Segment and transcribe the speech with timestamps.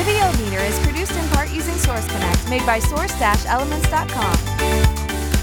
[0.00, 4.38] The VO meter is produced in part using Source Connect, made by source-elements.com.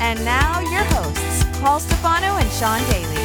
[0.01, 3.21] And now your hosts, Paul Stefano and Sean Daly.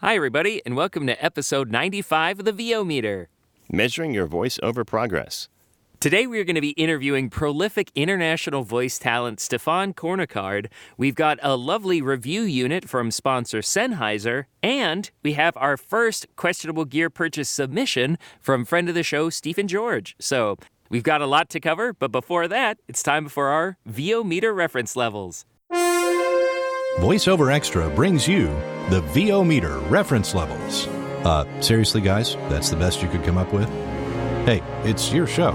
[0.00, 3.28] Hi, everybody, and welcome to episode 95 of the VO Meter.
[3.70, 5.48] Measuring your voice over progress.
[5.98, 10.66] Today, we're going to be interviewing prolific international voice talent Stephane Cornicard.
[10.98, 16.84] We've got a lovely review unit from sponsor Sennheiser, and we have our first questionable
[16.84, 20.14] gear purchase submission from friend of the show, Stephen George.
[20.18, 20.58] So,
[20.90, 24.52] we've got a lot to cover, but before that, it's time for our VO meter
[24.52, 25.46] reference levels.
[26.98, 28.48] VoiceOver Extra brings you
[28.90, 30.88] the VO meter reference levels.
[31.24, 33.68] Uh, seriously, guys, that's the best you could come up with?
[34.44, 35.52] Hey, it's your show.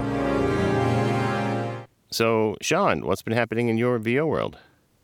[2.12, 4.58] So, Sean, what's been happening in your VO world?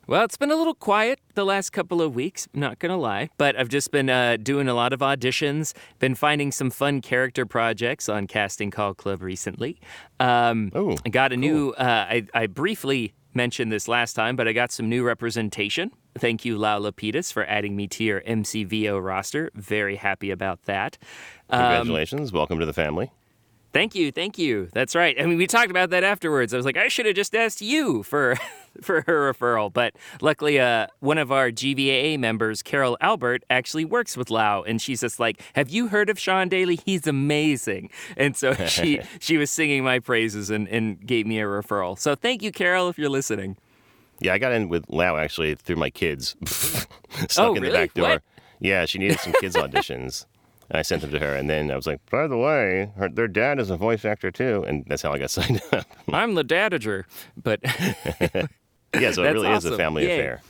[0.07, 3.55] Well, it's been a little quiet the last couple of weeks, not gonna lie, but
[3.55, 8.09] I've just been uh, doing a lot of auditions, been finding some fun character projects
[8.09, 9.79] on Casting Call Club recently.
[10.19, 14.47] Um, Oh, I got a new, uh, I, I briefly mentioned this last time, but
[14.47, 15.91] I got some new representation.
[16.17, 19.51] Thank you, Lau Lapides, for adding me to your MCVO roster.
[19.53, 20.97] Very happy about that.
[21.51, 22.31] Um, Congratulations.
[22.31, 23.11] Welcome to the family.
[23.71, 24.67] Thank you, thank you.
[24.73, 25.15] That's right.
[25.21, 26.53] I mean, we talked about that afterwards.
[26.53, 28.35] I was like, I should have just asked you for
[28.81, 34.17] for her referral, but luckily, uh, one of our GVAA members, Carol Albert, actually works
[34.17, 36.79] with Lau, and she's just like, "Have you heard of Sean Daly?
[36.83, 41.45] He's amazing." And so she she was singing my praises and and gave me a
[41.45, 41.97] referral.
[41.99, 43.57] So thank you, Carol, if you're listening.
[44.19, 46.35] Yeah, I got in with Lau actually through my kids.
[46.45, 48.09] Stuck Oh, in the back door.
[48.09, 48.23] What?
[48.59, 50.25] Yeah, she needed some kids auditions.
[50.69, 53.09] And I sent them to her, and then I was like, by the way, her,
[53.09, 55.85] their dad is a voice actor too, and that's how I got signed up.
[56.11, 57.05] I'm the dadager,
[57.41, 60.19] but yeah, so it really is a family Yay.
[60.19, 60.41] affair.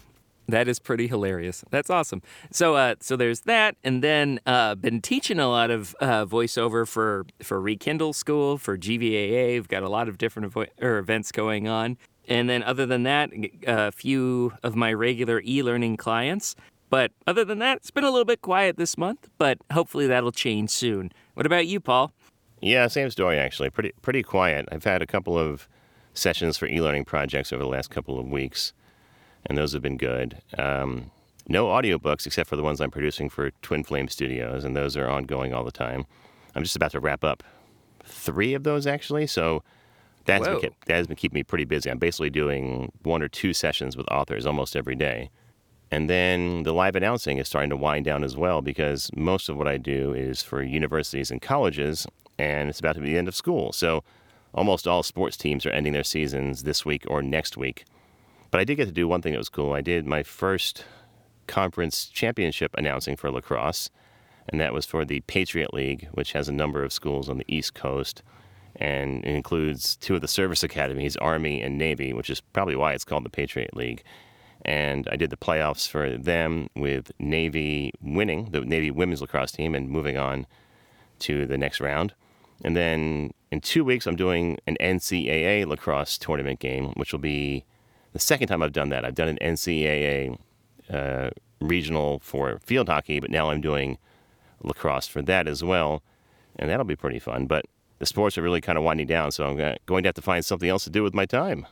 [0.49, 1.63] That is pretty hilarious.
[1.69, 2.23] That's awesome.
[2.51, 6.87] So, uh, so there's that, and then uh, been teaching a lot of uh, voiceover
[6.87, 9.53] for for Rekindle School for GVAA.
[9.53, 11.97] We've got a lot of different vo- er, events going on,
[12.27, 13.29] and then other than that,
[13.67, 16.55] a few of my regular e-learning clients.
[16.89, 19.29] But other than that, it's been a little bit quiet this month.
[19.37, 21.11] But hopefully that'll change soon.
[21.33, 22.13] What about you, Paul?
[22.61, 23.69] Yeah, same story actually.
[23.69, 24.67] Pretty pretty quiet.
[24.71, 25.67] I've had a couple of
[26.13, 28.73] sessions for e-learning projects over the last couple of weeks,
[29.45, 30.41] and those have been good.
[30.57, 31.11] Um,
[31.47, 35.07] no audiobooks except for the ones I'm producing for Twin Flame Studios, and those are
[35.07, 36.05] ongoing all the time.
[36.55, 37.43] I'm just about to wrap up
[38.03, 39.63] three of those actually, so
[40.25, 41.89] that's been kept, that has been keeping me pretty busy.
[41.89, 45.29] I'm basically doing one or two sessions with authors almost every day.
[45.91, 49.57] And then the live announcing is starting to wind down as well because most of
[49.57, 52.05] what I do is for universities and colleges,
[52.37, 53.73] and it's about to be the end of school.
[53.73, 54.03] So
[54.53, 57.85] almost all sports teams are ending their seasons this week or next week.
[58.51, 59.73] But I did get to do one thing that was cool.
[59.73, 60.85] I did my first
[61.47, 63.89] conference championship announcing for lacrosse,
[64.47, 67.45] and that was for the Patriot League, which has a number of schools on the
[67.47, 68.21] East Coast.
[68.75, 73.03] And includes two of the service academies, Army and Navy, which is probably why it's
[73.03, 74.03] called the Patriot League
[74.65, 79.73] and I did the playoffs for them with Navy winning the Navy women's lacrosse team
[79.75, 80.45] and moving on
[81.19, 82.13] to the next round.
[82.63, 87.63] And then in two weeks, I'm doing an NCAA lacrosse tournament game, which will be
[88.13, 89.05] the second time I've done that.
[89.05, 90.37] I've done an NCAA
[90.89, 91.29] uh,
[91.61, 93.97] regional for field hockey, but now I'm doing
[94.61, 96.03] lacrosse for that as well,
[96.57, 97.45] and that'll be pretty fun.
[97.45, 97.65] But
[97.99, 100.43] the sports are really kind of winding down, so I'm going to have to find
[100.43, 101.65] something else to do with my time.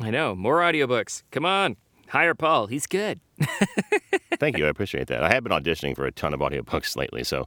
[0.00, 1.22] I know more audiobooks.
[1.30, 1.76] Come on,
[2.08, 2.66] hire Paul.
[2.66, 3.20] He's good.
[4.38, 4.66] Thank you.
[4.66, 5.22] I appreciate that.
[5.22, 7.46] I have been auditioning for a ton of audiobooks lately, so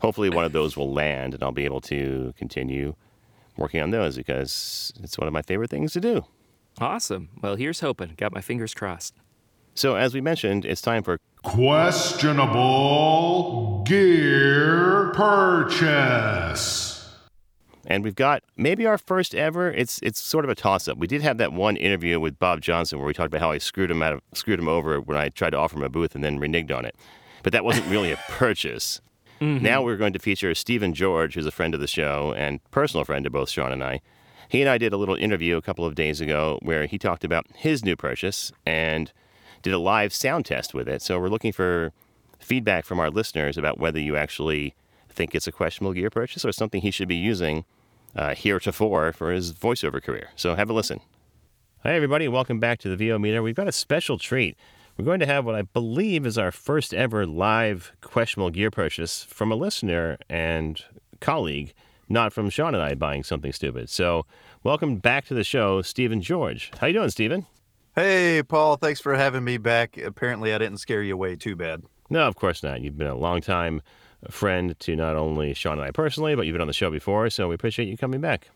[0.00, 2.94] hopefully one of those will land and I'll be able to continue
[3.56, 6.24] working on those because it's one of my favorite things to do.
[6.80, 7.28] Awesome.
[7.40, 8.14] Well, here's hoping.
[8.16, 9.14] Got my fingers crossed.
[9.74, 16.91] So, as we mentioned, it's time for Questionable gear purchase.
[17.86, 19.70] And we've got maybe our first ever.
[19.70, 20.98] It's it's sort of a toss up.
[20.98, 23.58] We did have that one interview with Bob Johnson where we talked about how I
[23.58, 26.14] screwed him out of screwed him over when I tried to offer him a booth
[26.14, 26.96] and then reneged on it.
[27.42, 29.00] But that wasn't really a purchase.
[29.40, 29.64] Mm-hmm.
[29.64, 33.04] Now we're going to feature Stephen George, who's a friend of the show and personal
[33.04, 34.00] friend to both Sean and I.
[34.48, 37.24] He and I did a little interview a couple of days ago where he talked
[37.24, 39.10] about his new purchase and
[39.62, 41.02] did a live sound test with it.
[41.02, 41.92] So we're looking for
[42.38, 44.74] feedback from our listeners about whether you actually
[45.12, 47.64] think it's a questionable gear purchase or something he should be using
[48.16, 50.30] uh, heretofore for his voiceover career.
[50.36, 51.00] So have a listen.
[51.84, 52.28] Hi, everybody.
[52.28, 53.42] Welcome back to the VO Meter.
[53.42, 54.56] We've got a special treat.
[54.96, 59.24] We're going to have what I believe is our first ever live questionable gear purchase
[59.24, 60.82] from a listener and
[61.20, 61.72] colleague,
[62.08, 63.88] not from Sean and I buying something stupid.
[63.88, 64.26] So,
[64.62, 66.70] welcome back to the show, Stephen George.
[66.78, 67.46] How you doing, Stephen?
[67.96, 68.76] Hey, Paul.
[68.76, 69.96] Thanks for having me back.
[69.98, 71.82] Apparently, I didn't scare you away too bad.
[72.08, 72.80] No, of course not.
[72.82, 73.82] You've been a long time
[74.30, 77.28] friend to not only Sean and I personally, but you've been on the show before,
[77.30, 78.48] so we appreciate you coming back.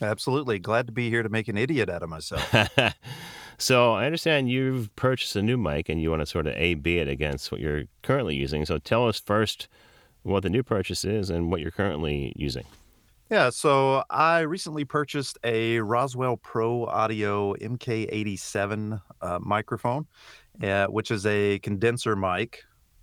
[0.00, 0.58] Absolutely.
[0.58, 2.52] Glad to be here to make an idiot out of myself.
[3.58, 6.74] so I understand you've purchased a new mic and you want to sort of A
[6.74, 8.66] B it against what you're currently using.
[8.66, 9.68] So tell us first
[10.22, 12.64] what the new purchase is and what you're currently using.
[13.30, 20.06] Yeah, so I recently purchased a Roswell Pro Audio MK87 uh, microphone,
[20.62, 22.62] uh, which is a condenser mic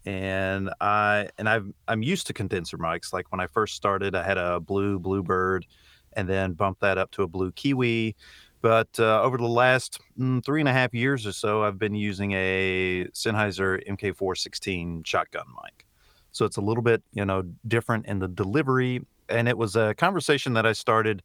[0.09, 3.13] and I and I've I'm used to condenser mics.
[3.13, 5.67] Like when I first started, I had a blue Bluebird,
[6.13, 8.15] and then bumped that up to a blue Kiwi.
[8.61, 11.93] But uh, over the last mm, three and a half years or so, I've been
[11.93, 15.85] using a Sennheiser MK416 shotgun mic.
[16.31, 19.05] So it's a little bit, you know, different in the delivery.
[19.29, 21.21] And it was a conversation that I started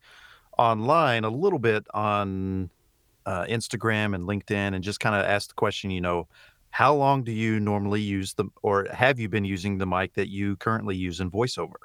[0.59, 2.71] online a little bit on
[3.27, 6.29] uh, Instagram and LinkedIn, and just kind of asked the question, you know,
[6.75, 10.29] how long do you normally use the or have you been using the mic that
[10.29, 11.79] you currently use in voiceover?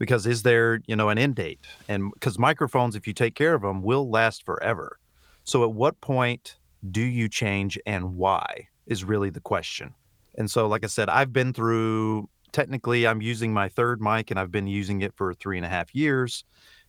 [0.00, 1.60] Because is there you know an end date?
[1.86, 4.98] And because microphones if you take care of them will last forever.
[5.44, 6.56] So at what point
[6.90, 9.94] do you change and why is really the question.
[10.36, 14.40] And so like i said i've been through technically i'm using my third mic and
[14.40, 16.44] i've been using it for three and a half years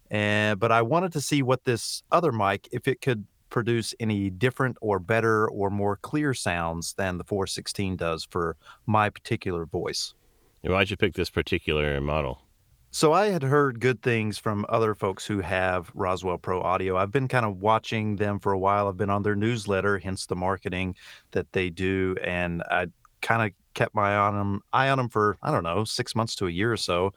[0.09, 4.29] and but i wanted to see what this other mic if it could produce any
[4.29, 10.13] different or better or more clear sounds than the 416 does for my particular voice.
[10.61, 12.41] Why'd you pick this particular model?
[12.91, 16.97] So I had heard good things from other folks who have Roswell Pro Audio.
[16.97, 18.87] I've been kind of watching them for a while.
[18.87, 20.95] I've been on their newsletter, hence the marketing
[21.31, 22.87] that they do, and I
[23.21, 26.15] kind of kept my eye on them, eye on them for I don't know six
[26.15, 27.13] months to a year or so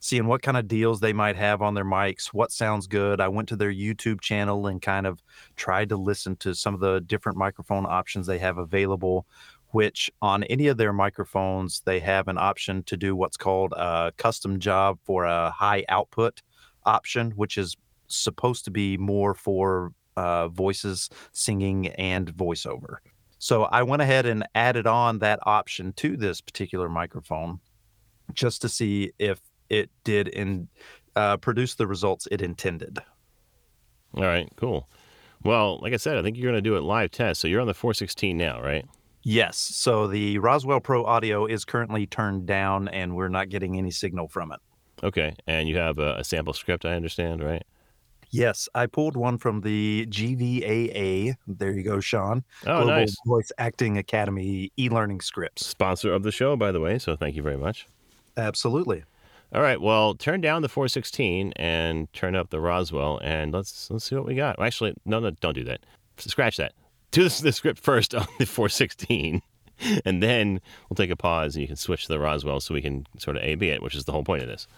[0.00, 3.20] seeing what kind of deals they might have on their mics, what sounds good.
[3.20, 5.22] I went to their YouTube channel and kind of
[5.56, 9.26] tried to listen to some of the different microphone options they have available.
[9.72, 14.10] Which on any of their microphones, they have an option to do what's called a
[14.16, 16.42] custom job for a high output
[16.84, 17.76] option, which is
[18.08, 22.96] supposed to be more for uh, voices, singing, and voiceover.
[23.38, 27.60] So I went ahead and added on that option to this particular microphone
[28.34, 30.68] just to see if it did in
[31.16, 32.98] uh, produce the results it intended.
[34.14, 34.88] All right, cool.
[35.42, 37.40] Well, like I said, I think you're going to do it live test.
[37.40, 38.84] So you're on the 416 now, right?
[39.22, 39.56] Yes.
[39.56, 44.28] So the Roswell Pro audio is currently turned down, and we're not getting any signal
[44.28, 44.60] from it.
[45.02, 47.62] Okay, and you have a, a sample script, I understand, right?
[48.32, 51.34] Yes, I pulled one from the GVAA.
[51.48, 52.44] There you go, Sean.
[52.62, 53.16] Oh, Global nice.
[53.26, 55.66] Voice Acting Academy e-learning scripts.
[55.66, 56.98] Sponsor of the show, by the way.
[56.98, 57.88] So thank you very much.
[58.36, 59.02] Absolutely.
[59.52, 59.80] All right.
[59.80, 64.26] Well, turn down the 416 and turn up the Roswell, and let's let's see what
[64.26, 64.58] we got.
[64.58, 65.80] Well, actually, no, no, don't do that.
[66.18, 66.72] Scratch that.
[67.12, 69.42] Do this, the script first on the 416,
[70.04, 72.80] and then we'll take a pause, and you can switch to the Roswell so we
[72.80, 74.68] can sort of A/B it, which is the whole point of this.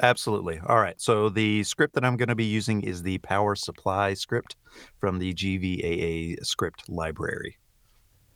[0.00, 0.58] Absolutely.
[0.66, 0.98] All right.
[0.98, 4.56] So the script that I'm going to be using is the power supply script
[4.98, 7.58] from the GVAA script library.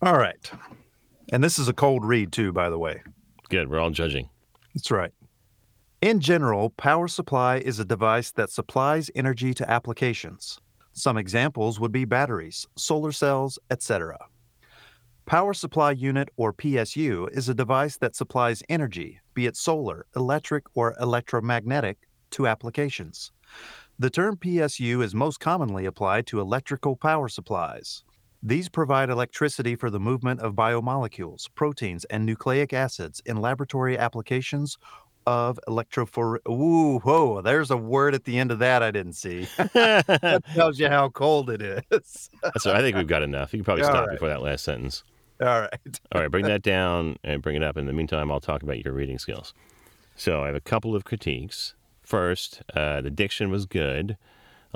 [0.03, 0.51] All right.
[1.33, 3.03] And this is a cold read, too, by the way.
[3.49, 3.71] Good.
[3.71, 4.29] We're all judging.
[4.75, 5.13] That's right.
[6.03, 10.61] In general, power supply is a device that supplies energy to applications.
[10.93, 14.19] Some examples would be batteries, solar cells, etc.
[15.25, 20.65] Power supply unit or PSU is a device that supplies energy, be it solar, electric,
[20.75, 21.97] or electromagnetic,
[22.33, 23.33] to applications.
[23.99, 28.05] The term PSU is most commonly applied to electrical power supplies.
[28.43, 34.77] These provide electricity for the movement of biomolecules, proteins, and nucleic acids in laboratory applications
[35.27, 36.39] of electrophore.
[36.49, 39.47] Ooh, whoa, there's a word at the end of that I didn't see.
[39.75, 42.31] that tells you how cold it is.
[42.43, 42.77] That's right.
[42.77, 43.53] I think we've got enough.
[43.53, 44.15] You can probably All stop right.
[44.15, 45.03] before that last sentence.
[45.41, 46.01] All right.
[46.13, 47.77] All right, bring that down and bring it up.
[47.77, 49.53] In the meantime, I'll talk about your reading skills.
[50.15, 51.75] So I have a couple of critiques.
[52.03, 54.17] First, uh, the diction was good.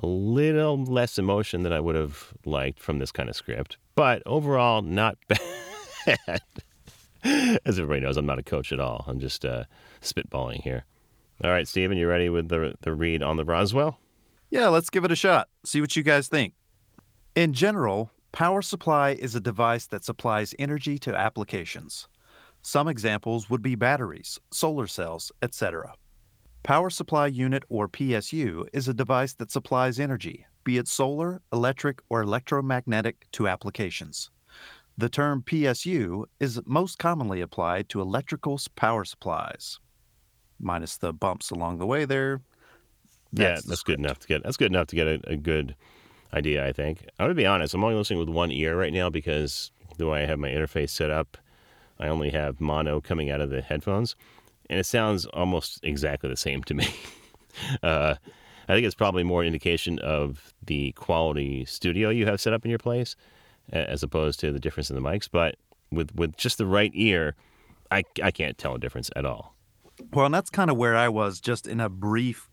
[0.02, 4.22] A little less emotion than I would have liked from this kind of script, but
[4.24, 6.40] overall, not bad.
[7.64, 9.04] As everybody knows, I'm not a coach at all.
[9.06, 9.64] I'm just uh,
[10.00, 10.84] spitballing here.
[11.42, 13.98] All right, Stephen, you ready with the, the read on the Roswell?
[14.50, 15.48] Yeah, let's give it a shot.
[15.64, 16.54] See what you guys think.
[17.34, 22.08] In general, power supply is a device that supplies energy to applications.
[22.62, 25.94] Some examples would be batteries, solar cells, etc.
[26.62, 32.00] Power Supply Unit or PSU is a device that supplies energy, be it solar, electric,
[32.10, 34.30] or electromagnetic, to applications.
[34.98, 39.78] The term PSU is most commonly applied to electrical power supplies.
[40.58, 42.42] Minus the bumps along the way there.
[43.32, 44.42] yeah, That's the good enough to get.
[44.42, 45.74] That's good enough to get a, a good
[46.34, 46.66] idea.
[46.66, 47.06] I think.
[47.18, 47.72] I'm gonna be honest.
[47.72, 50.90] I'm only listening with one ear right now because the way I have my interface
[50.90, 51.38] set up,
[51.98, 54.16] I only have mono coming out of the headphones,
[54.68, 56.88] and it sounds almost exactly the same to me.
[57.82, 58.16] uh,
[58.68, 62.70] I think it's probably more indication of the quality studio you have set up in
[62.70, 63.16] your place,
[63.72, 65.28] as opposed to the difference in the mics.
[65.30, 65.56] But
[65.90, 67.34] with with just the right ear,
[67.90, 69.56] I I can't tell a difference at all.
[70.12, 72.48] Well, and that's kind of where I was just in a brief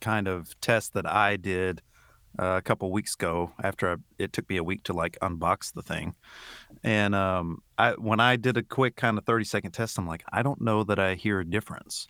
[0.00, 1.80] kind of test that I did
[2.38, 5.72] uh, a couple weeks ago after I, it took me a week to like unbox
[5.72, 6.14] the thing.
[6.82, 10.24] And um, I, when I did a quick kind of 30 second test, I'm like,
[10.32, 12.08] I don't know that I hear a difference.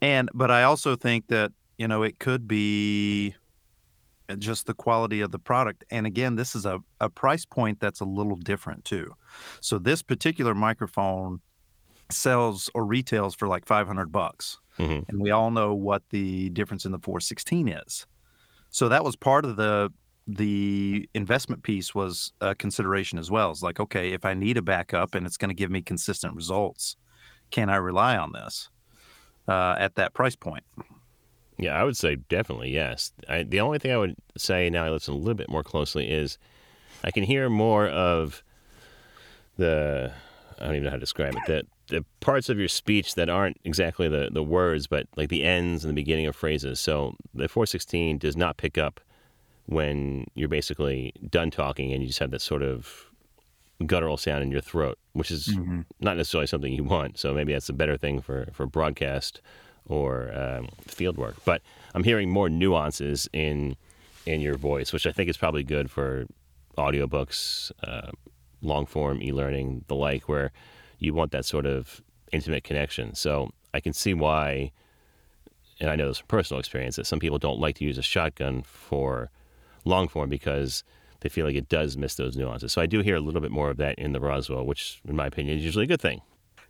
[0.00, 3.34] And, but I also think that, you know, it could be
[4.38, 5.84] just the quality of the product.
[5.90, 9.14] And again, this is a, a price point that's a little different too.
[9.60, 11.40] So this particular microphone
[12.10, 14.58] sells or retails for like 500 bucks.
[14.78, 15.08] Mhm.
[15.08, 18.06] And we all know what the difference in the 416 is.
[18.70, 19.92] So that was part of the
[20.30, 23.50] the investment piece was a consideration as well.
[23.50, 26.34] It's like, okay, if I need a backup and it's going to give me consistent
[26.34, 26.96] results,
[27.50, 28.68] can I rely on this
[29.48, 30.64] uh, at that price point?
[31.58, 33.12] Yeah, I would say definitely yes.
[33.28, 36.08] I, the only thing I would say now I listen a little bit more closely
[36.08, 36.38] is
[37.02, 38.42] I can hear more of
[39.56, 40.12] the
[40.58, 41.42] I don't even know how to describe it.
[41.46, 45.42] The the parts of your speech that aren't exactly the, the words, but like the
[45.42, 46.78] ends and the beginning of phrases.
[46.78, 49.00] So the 416 does not pick up
[49.66, 53.06] when you're basically done talking and you just have that sort of
[53.86, 55.80] guttural sound in your throat, which is mm-hmm.
[56.00, 57.18] not necessarily something you want.
[57.18, 59.40] So maybe that's a better thing for, for broadcast
[59.88, 61.36] or um, field work.
[61.44, 61.62] But
[61.94, 63.76] I'm hearing more nuances in
[64.26, 66.26] in your voice, which I think is probably good for
[66.76, 68.10] audiobooks, uh,
[68.60, 70.52] long form e-learning, the like, where
[70.98, 73.14] you want that sort of intimate connection.
[73.14, 74.72] So I can see why,
[75.80, 78.02] and I know this from personal experience, that some people don't like to use a
[78.02, 79.30] shotgun for
[79.84, 80.84] long form because
[81.20, 82.72] they feel like it does miss those nuances.
[82.72, 85.16] So I do hear a little bit more of that in the Roswell, which, in
[85.16, 86.20] my opinion, is usually a good thing.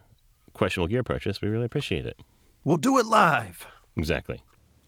[0.52, 1.42] questionable gear purchase.
[1.42, 2.18] We really appreciate it.
[2.64, 3.66] We'll do it live.
[3.96, 4.42] Exactly.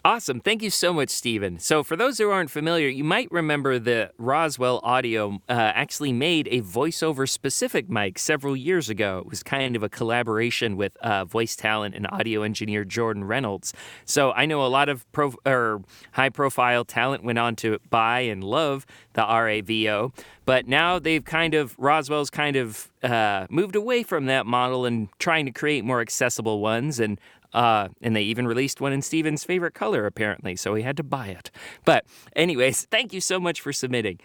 [0.05, 0.39] Awesome.
[0.39, 1.59] Thank you so much, Stephen.
[1.59, 6.47] So, for those who aren't familiar, you might remember that Roswell Audio uh, actually made
[6.53, 9.19] a voiceover specific mic several years ago.
[9.19, 13.75] It was kind of a collaboration with uh, voice talent and audio engineer Jordan Reynolds.
[14.05, 18.21] So, I know a lot of pro- or high profile talent went on to buy
[18.21, 20.13] and love the RAVO,
[20.45, 25.09] but now they've kind of, Roswell's kind of uh, moved away from that model and
[25.19, 27.01] trying to create more accessible ones.
[27.01, 27.21] And
[27.55, 31.03] uh, and they even released one in Stephen's favorite color, apparently, so he had to
[31.03, 31.51] buy it.
[31.85, 34.19] But, anyways, thank you so much for submitting.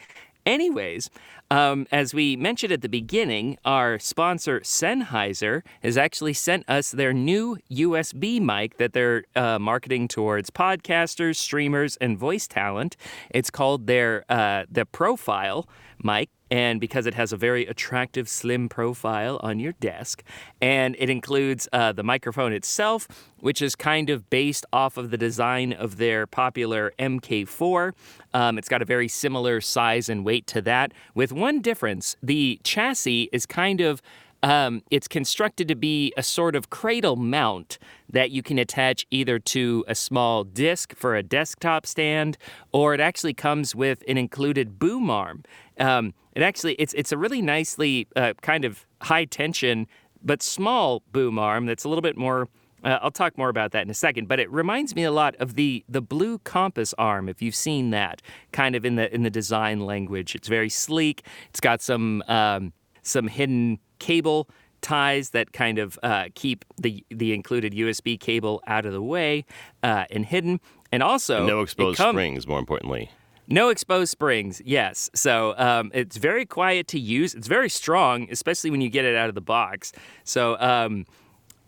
[0.46, 1.10] Anyways,
[1.52, 7.14] um, as we mentioned at the beginning, our sponsor Sennheiser has actually sent us their
[7.14, 12.98] new USB mic that they're uh, marketing towards podcasters, streamers, and voice talent.
[13.30, 15.68] It's called their uh, the Profile
[16.04, 20.24] mic and because it has a very attractive slim profile on your desk
[20.62, 23.08] and it includes uh, the microphone itself
[23.40, 27.94] which is kind of based off of the design of their popular mk4
[28.34, 32.16] um, it's got a very similar size and weight to that with one difference.
[32.22, 34.02] The chassis is kind of
[34.44, 37.78] um, it's constructed to be a sort of cradle mount
[38.10, 42.38] that you can attach either to a small disc for a desktop stand,
[42.72, 45.44] or it actually comes with an included boom arm.
[45.80, 49.88] Um, it actually it's it's a really nicely uh, kind of high tension
[50.24, 52.48] but small boom arm that's a little bit more.
[52.84, 55.36] Uh, I'll talk more about that in a second, but it reminds me a lot
[55.36, 57.30] of the the blue compass arm.
[57.30, 58.22] If you've seen that,
[58.52, 61.24] kind of in the in the design language, it's very sleek.
[61.50, 64.50] It's got some um, some hidden cable
[64.82, 69.46] ties that kind of uh, keep the the included USB cable out of the way
[69.84, 70.60] uh, and hidden,
[70.92, 72.46] and also no exposed com- springs.
[72.48, 73.10] More importantly,
[73.48, 75.10] no exposed springs, yes.
[75.14, 77.34] So um, it's very quiet to use.
[77.36, 79.94] It's very strong, especially when you get it out of the box.
[80.24, 81.06] So um,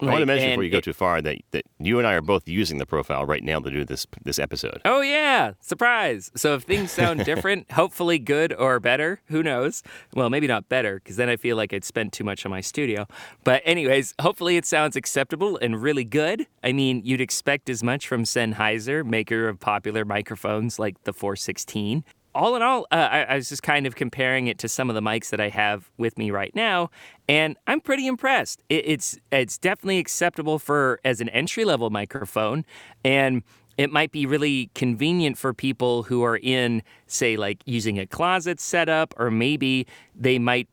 [0.10, 2.08] I want to mention and before you go it- too far that, that you and
[2.08, 4.82] I are both using the profile right now to do this this episode.
[4.86, 6.32] Oh yeah, surprise!
[6.36, 9.84] So if things sound different, hopefully good or better, who knows?
[10.14, 12.62] Well, maybe not better, because then I feel like I'd spend too much on my
[12.62, 13.08] studio.
[13.44, 16.48] But anyways, hopefully it sounds acceptable and really good.
[16.64, 22.04] I mean, you'd expect as much from Sennheiser, maker of popular microphones like the 416.
[22.36, 24.96] All in all, uh, I, I was just kind of comparing it to some of
[24.96, 26.90] the mics that I have with me right now,
[27.30, 28.64] and I'm pretty impressed.
[28.70, 32.66] It, it's it's definitely acceptable for as an entry level microphone,
[33.06, 33.44] and
[33.78, 38.60] it might be really convenient for people who are in, say, like using a closet
[38.60, 40.68] setup, or maybe they might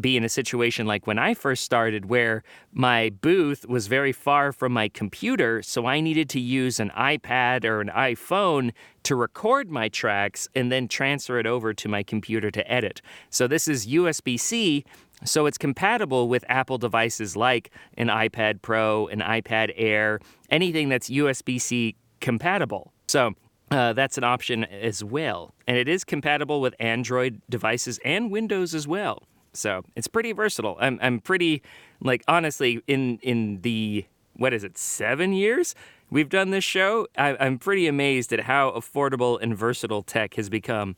[0.00, 4.52] be in a situation like when I first started where my booth was very far
[4.52, 8.72] from my computer, so I needed to use an iPad or an iPhone
[9.04, 13.00] to record my tracks and then transfer it over to my computer to edit.
[13.30, 14.84] So this is USB C.
[15.24, 20.20] So it's compatible with Apple devices like an iPad Pro, an iPad Air,
[20.50, 22.92] anything that's USB C compatible.
[23.08, 23.32] So
[23.70, 25.54] uh, that's an option as well.
[25.66, 29.22] And it is compatible with Android devices and Windows as well.
[29.52, 30.76] So it's pretty versatile.
[30.80, 31.62] I'm, I'm pretty,
[32.00, 35.74] like, honestly, in, in the, what is it, seven years
[36.10, 40.48] we've done this show, I, I'm pretty amazed at how affordable and versatile tech has
[40.48, 40.96] become.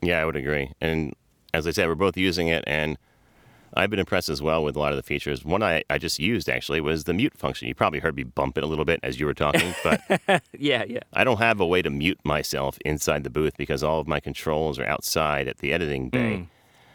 [0.00, 0.72] Yeah, I would agree.
[0.80, 1.14] And
[1.54, 2.98] as I said, we're both using it, and
[3.74, 5.44] I've been impressed as well with a lot of the features.
[5.44, 7.68] One I, I just used actually was the mute function.
[7.68, 10.02] You probably heard me bump it a little bit as you were talking, but
[10.58, 11.00] Yeah, yeah.
[11.12, 14.20] I don't have a way to mute myself inside the booth because all of my
[14.20, 16.36] controls are outside at the editing bay.
[16.36, 16.42] Hmm.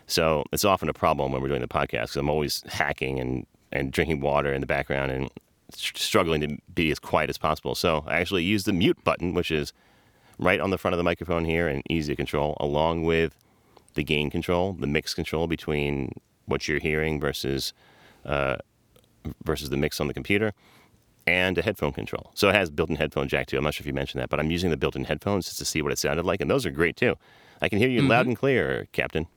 [0.07, 3.45] So it's often a problem when we're doing the podcast because I'm always hacking and,
[3.71, 5.29] and drinking water in the background and
[5.73, 7.75] struggling to be as quiet as possible.
[7.75, 9.73] So I actually use the mute button, which is
[10.39, 13.37] right on the front of the microphone here and easy to control, along with
[13.95, 16.13] the gain control, the mix control between
[16.45, 17.73] what you're hearing versus
[18.25, 18.57] uh,
[19.43, 20.53] versus the mix on the computer,
[21.25, 22.31] and a headphone control.
[22.33, 23.57] So it has built-in headphone jack too.
[23.57, 25.65] I'm not sure if you mentioned that, but I'm using the built-in headphones just to
[25.65, 27.15] see what it sounded like, and those are great too.
[27.61, 29.27] I can hear you loud and clear, Captain.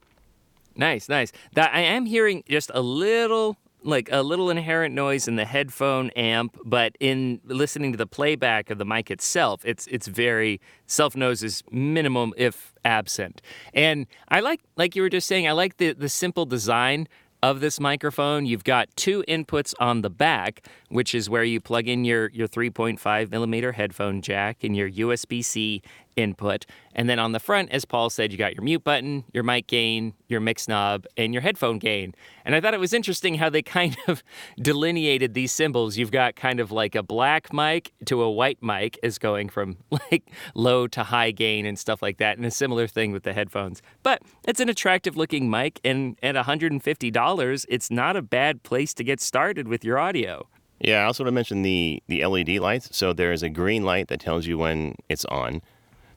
[0.76, 1.33] Nice, nice.
[1.54, 6.11] That I am hearing just a little like a little inherent noise in the headphone
[6.11, 11.16] amp, but in listening to the playback of the mic itself, it's it's very self
[11.16, 13.40] noise is minimum if absent.
[13.74, 17.09] And I like like you were just saying, I like the the simple design
[17.42, 18.44] of this microphone.
[18.44, 22.48] You've got two inputs on the back, which is where you plug in your your
[22.48, 25.83] 3.5 millimeter headphone jack and your USB C
[26.20, 26.66] input.
[26.94, 29.66] And then on the front, as Paul said, you got your mute button, your mic
[29.66, 32.14] gain, your mix knob, and your headphone gain.
[32.44, 34.22] And I thought it was interesting how they kind of
[34.61, 35.96] delineated these symbols.
[35.96, 39.76] You've got kind of like a black mic to a white mic is going from
[39.90, 42.37] like low to high gain and stuff like that.
[42.37, 43.83] And a similar thing with the headphones.
[44.02, 49.04] But it's an attractive looking mic, and at $150, it's not a bad place to
[49.04, 50.46] get started with your audio.
[50.80, 52.88] Yeah, I also want to mention the the LED lights.
[52.96, 55.61] So there is a green light that tells you when it's on.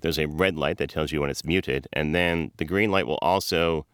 [0.03, 3.07] There's a red light that tells you when it's muted, and then the green light
[3.07, 3.85] will also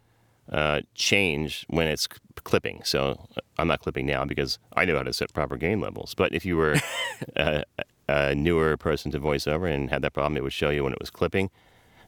[0.51, 2.07] uh, change when it's
[2.43, 2.81] clipping.
[2.83, 6.15] So uh, I'm not clipping now because I know how to set proper gain levels.
[6.15, 6.77] But if you were
[7.35, 7.63] a,
[8.07, 10.99] a newer person to voiceover and had that problem, it would show you when it
[10.99, 11.51] was clipping.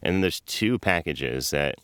[0.02, 1.76] And then there's two packages that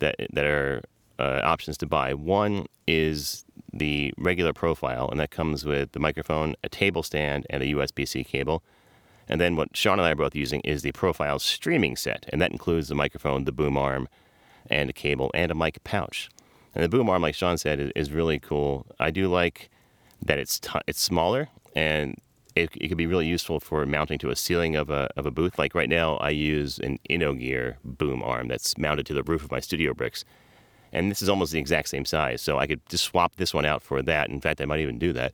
[0.00, 0.82] that that are
[1.20, 2.14] uh, options to buy.
[2.14, 7.62] One is the regular profile, and that comes with the microphone, a table stand, and
[7.62, 8.64] a USB-C cable.
[9.28, 12.40] And then what Sean and I are both using is the profile streaming set, and
[12.42, 14.08] that includes the microphone, the boom arm,
[14.68, 16.28] and a cable and a mic pouch.
[16.74, 18.86] And the boom arm, like Sean said, is, is really cool.
[18.98, 19.70] I do like
[20.22, 22.16] that it's t- it's smaller and
[22.54, 25.30] it, it could be really useful for mounting to a ceiling of a, of a
[25.30, 25.58] booth.
[25.58, 29.50] Like right now, I use an InnoGear boom arm that's mounted to the roof of
[29.50, 30.24] my studio bricks.
[30.92, 32.40] And this is almost the exact same size.
[32.40, 34.30] So I could just swap this one out for that.
[34.30, 35.32] In fact, I might even do that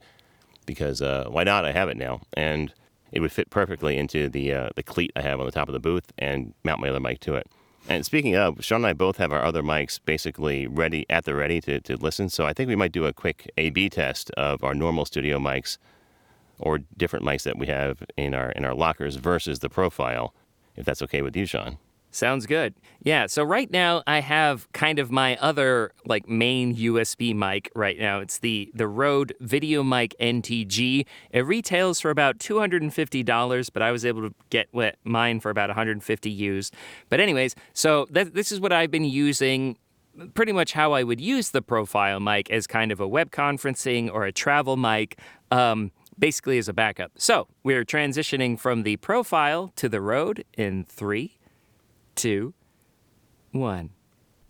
[0.65, 1.67] because uh, why not?
[1.67, 2.23] I have it now.
[2.33, 2.73] And
[3.13, 5.73] it would fit perfectly into the, uh, the cleat I have on the top of
[5.73, 7.47] the booth and mount my other mic to it.
[7.89, 11.35] And speaking of, Sean and I both have our other mics basically ready at the
[11.35, 12.29] ready to, to listen.
[12.29, 15.39] So I think we might do a quick A B test of our normal studio
[15.39, 15.79] mics
[16.59, 20.35] or different mics that we have in our in our lockers versus the profile,
[20.77, 21.79] if that's okay with you, Sean.
[22.11, 22.75] Sounds good.
[23.03, 27.99] Yeah, so right now I have kind of my other like main USB mic right
[27.99, 28.19] now.
[28.19, 31.07] It's the the Rode Video Mic NTG.
[31.31, 34.69] It retails for about $250, but I was able to get
[35.05, 36.75] mine for about 150 used.
[37.09, 39.79] But anyways, so th- this is what I've been using
[40.35, 44.13] pretty much how I would use the profile mic as kind of a web conferencing
[44.13, 45.19] or a travel mic.
[45.53, 47.13] Um, basically as a backup.
[47.17, 51.39] So we're transitioning from the profile to the Rode in three,
[52.21, 52.55] two,
[53.53, 53.91] one.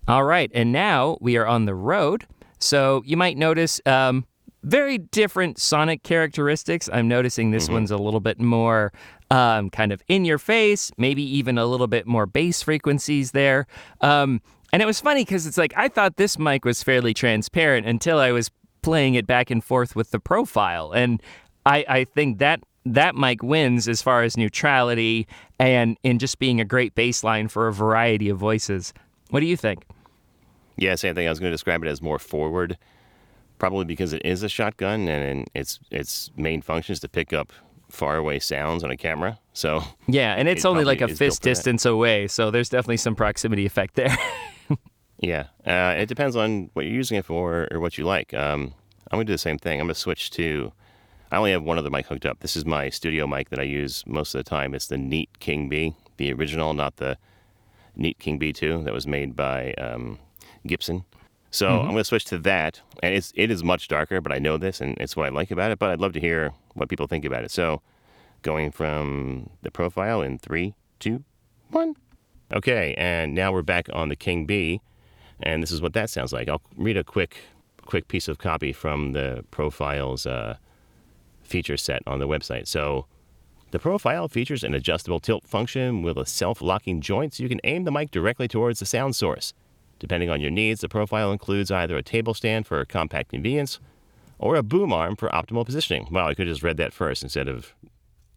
[0.09, 2.27] All right, and now we are on the Rode.
[2.59, 4.27] So you might notice um,
[4.63, 6.89] very different sonic characteristics.
[6.93, 7.75] I'm noticing this mm-hmm.
[7.75, 8.93] one's a little bit more
[9.31, 13.67] um, kind of in your face, maybe even a little bit more bass frequencies there.
[14.01, 17.87] Um, and it was funny because it's like I thought this mic was fairly transparent
[17.87, 18.51] until I was
[18.83, 20.93] playing it back and forth with the profile.
[20.93, 21.23] And
[21.67, 25.27] I, I think that that mic wins as far as neutrality
[25.59, 28.93] and in just being a great baseline for a variety of voices.
[29.31, 29.85] What do you think?
[30.77, 31.27] Yeah, same thing.
[31.27, 32.79] I was going to describe it as more forward,
[33.59, 37.53] probably because it is a shotgun and its its main function is to pick up
[37.91, 39.39] far away sounds on a camera.
[39.53, 43.15] So yeah, and it's it only like a fist distance away, so there's definitely some
[43.15, 44.17] proximity effect there.
[45.19, 48.33] yeah, uh, it depends on what you're using it for or what you like.
[48.33, 48.75] Um,
[49.11, 49.81] I'm gonna do the same thing.
[49.81, 50.73] I'm gonna switch to
[51.31, 52.41] I only have one other mic hooked up.
[52.41, 54.75] This is my studio mic that I use most of the time.
[54.75, 57.17] It's the Neat King Bee, the original, not the
[57.95, 60.19] Neat King B2 that was made by um,
[60.67, 61.05] Gibson.
[61.53, 61.81] So mm-hmm.
[61.81, 64.57] I'm going to switch to that, and it's it is much darker, but I know
[64.57, 65.79] this, and it's what I like about it.
[65.79, 67.51] But I'd love to hear what people think about it.
[67.51, 67.83] So,
[68.43, 71.25] going from the profile in three, two,
[71.71, 71.97] one.
[72.53, 74.81] Okay, and now we're back on the King Bee,
[75.43, 76.49] and this is what that sounds like.
[76.49, 77.39] I'll read a quick
[77.85, 80.57] quick piece of copy from the profile's uh,
[81.51, 82.67] feature set on the website.
[82.69, 83.07] So
[83.73, 87.85] the profile features an adjustable tilt function with a self-locking joint so you can aim
[87.85, 89.53] the mic directly towards the sound source.
[89.99, 93.79] Depending on your needs, the profile includes either a table stand for compact convenience
[94.39, 96.09] or a boom arm for optimal positioning.
[96.11, 97.75] Wow, I could have just read that first instead of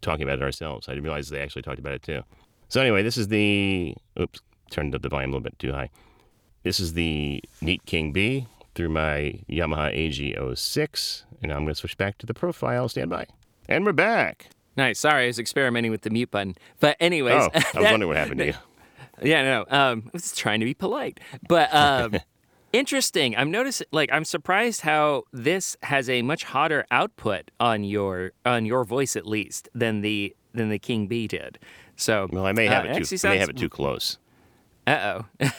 [0.02, 0.88] talking about it ourselves.
[0.88, 2.22] I didn't realize they actually talked about it too.
[2.68, 5.88] So anyway, this is the oops, turned up the volume a little bit too high.
[6.62, 11.96] This is the Neat King Bee through my Yamaha AG06, and I'm going to switch
[11.96, 12.88] back to the profile.
[12.88, 13.26] Stand by.
[13.68, 14.48] And we're back.
[14.76, 14.98] Nice.
[14.98, 16.56] Sorry, I was experimenting with the mute button.
[16.80, 18.54] But anyways, oh, I was that, wondering what happened to you.
[19.22, 22.16] Yeah, no, um, I was trying to be polite, but um,
[22.72, 23.36] interesting.
[23.36, 28.66] I'm noticing, like, I'm surprised how this has a much hotter output on your on
[28.66, 31.60] your voice, at least, than the than the King Bee did.
[31.94, 33.04] So, well, I may have uh, it too.
[33.04, 34.18] Sounds, I may have it too close.
[34.84, 35.50] Uh oh.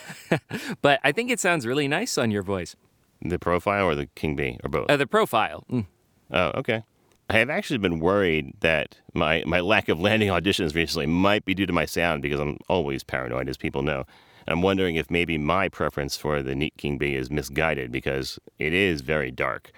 [0.82, 2.76] but I think it sounds really nice on your voice.
[3.22, 4.90] The profile or the King Bee or both?
[4.90, 5.64] Uh, the profile.
[5.72, 5.86] Mm.
[6.32, 6.84] Oh, okay.
[7.30, 11.54] I have actually been worried that my, my lack of landing auditions recently might be
[11.54, 14.06] due to my sound because I'm always paranoid, as people know.
[14.48, 18.74] I'm wondering if maybe my preference for the Neat King Bee is misguided because it
[18.74, 19.72] is very dark,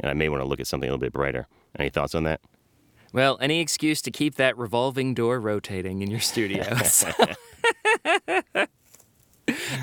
[0.00, 1.46] and I may want to look at something a little bit brighter.
[1.78, 2.40] Any thoughts on that?
[3.12, 7.04] Well, any excuse to keep that revolving door rotating in your studios.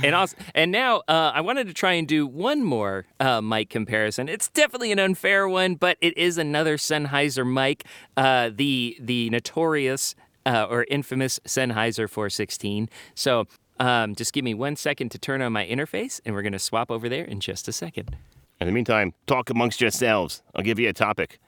[0.03, 3.69] and also, and now uh, I wanted to try and do one more uh, mic
[3.69, 4.29] comparison.
[4.29, 7.85] It's definitely an unfair one, but it is another Sennheiser mic,
[8.17, 10.15] uh, the the notorious
[10.45, 12.89] uh, or infamous Sennheiser 416.
[13.15, 13.47] So
[13.79, 16.91] um, just give me one second to turn on my interface, and we're to swap
[16.91, 18.15] over there in just a second.
[18.59, 20.43] In the meantime, talk amongst yourselves.
[20.53, 21.39] I'll give you a topic.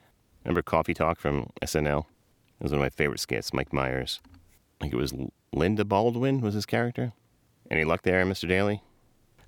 [0.43, 2.05] Remember Coffee Talk from SNL?
[2.59, 3.53] It was one of my favorite skits.
[3.53, 4.19] Mike Myers.
[4.79, 5.13] I think it was
[5.53, 7.13] Linda Baldwin was his character.
[7.71, 8.47] Any luck there, Mr.
[8.47, 8.81] Daly?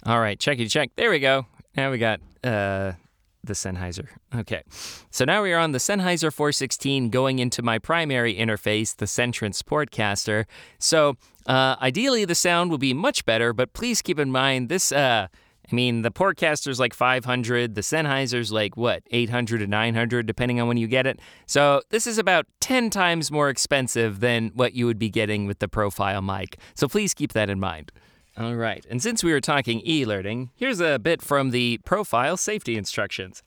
[0.05, 0.91] All right, checky check.
[0.95, 1.47] There we go.
[1.75, 2.93] Now we got uh,
[3.43, 4.07] the Sennheiser.
[4.35, 4.63] Okay.
[5.09, 9.61] So now we are on the Sennheiser 416 going into my primary interface, the Centrance
[9.61, 10.45] Portcaster.
[10.79, 14.91] So uh, ideally, the sound will be much better, but please keep in mind this.
[14.91, 15.27] Uh,
[15.71, 20.67] I mean, the Portcaster's like 500, the Sennheiser's like what, 800 to 900, depending on
[20.67, 21.19] when you get it.
[21.45, 25.59] So this is about 10 times more expensive than what you would be getting with
[25.59, 26.57] the profile mic.
[26.75, 27.91] So please keep that in mind.
[28.37, 28.85] All right.
[28.89, 33.41] And since we were talking e learning, here's a bit from the profile safety instructions.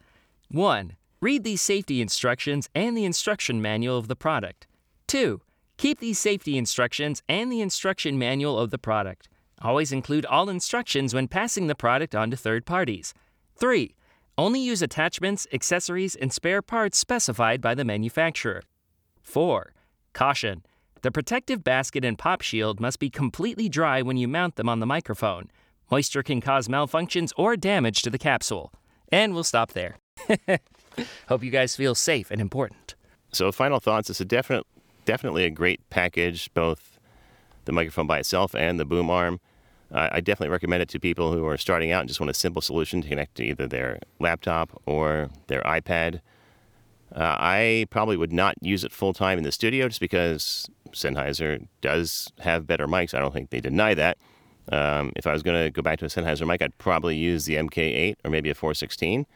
[0.51, 0.97] 1.
[1.21, 4.67] Read these safety instructions and the instruction manual of the product.
[5.09, 5.43] 2.
[5.77, 9.29] Keep these safety instructions and the instruction manual of the product.
[9.63, 13.13] Always include all instructions when passing the product on to third parties.
[13.57, 13.95] 3.
[14.37, 18.63] Only use attachments, accessories, and spare parts specified by the manufacturer.
[19.23, 19.73] 4.
[20.13, 20.63] Caution.
[21.03, 24.79] The protective basket and pop shield must be completely dry when you mount them on
[24.79, 25.51] the microphone.
[25.91, 28.73] Moisture can cause malfunctions or damage to the capsule.
[29.11, 29.99] And we'll stop there.
[31.29, 32.95] Hope you guys feel safe and important.
[33.33, 34.11] So, final thoughts.
[34.11, 34.67] It's a definite,
[35.05, 36.98] definitely a great package, both
[37.69, 39.39] the microphone by itself and the boom arm.
[39.93, 42.35] Uh, I definitely recommend it to people who are starting out and just want a
[42.35, 46.21] simple solution to connect to either their laptop or their iPad.
[47.15, 51.69] Uh, I probably would not use it full time in the studio just because Sennheiser
[51.83, 53.13] does have better mics.
[53.13, 54.17] I don't think they deny that.
[54.73, 57.45] Um, if I was going to go back to a Sennheiser mic, I'd probably use
[57.45, 59.27] the MK8 or maybe a 416.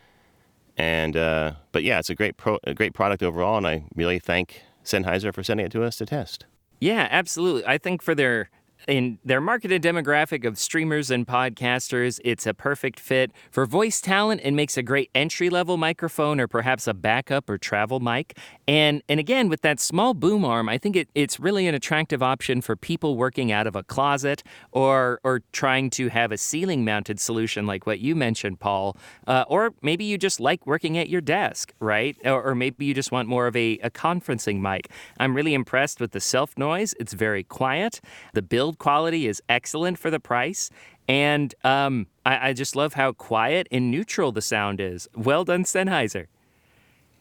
[0.79, 4.19] And uh, but yeah, it's a great pro- a great product overall, and I really
[4.19, 6.47] thank Sennheiser for sending it to us to test.
[6.83, 7.65] Yeah, absolutely.
[7.65, 8.51] I think for their
[8.89, 13.33] in their marketed demographic of streamers and podcasters, it's a perfect fit.
[13.51, 17.59] For voice talent, it makes a great entry level microphone or perhaps a backup or
[17.59, 18.37] travel mic.
[18.67, 22.23] And and again, with that small boom arm, I think it, it's really an attractive
[22.23, 24.43] option for people working out of a closet
[24.73, 28.97] or or trying to have a ceiling mounted solution like what you mentioned, Paul.
[29.27, 32.17] Uh, or maybe you just like working at your desk, right?
[32.25, 34.89] Or, or maybe you just want more of a, a conferencing mic.
[35.19, 36.95] I'm really impressed with the self noise.
[36.99, 38.01] It's very quiet.
[38.35, 40.71] The build build quality is excellent for the price.
[41.09, 45.09] And um, I, I, just love how quiet and neutral the sound is.
[45.15, 46.27] Well done, Sennheiser.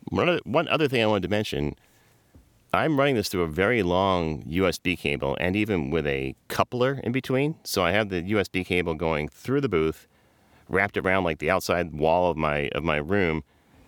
[0.09, 1.75] One other, one other thing I wanted to mention
[2.73, 7.11] I'm running this through a very long USB cable and even with a coupler in
[7.11, 7.55] between.
[7.63, 10.07] So I have the USB cable going through the booth,
[10.69, 13.43] wrapped around like the outside wall of my of my room,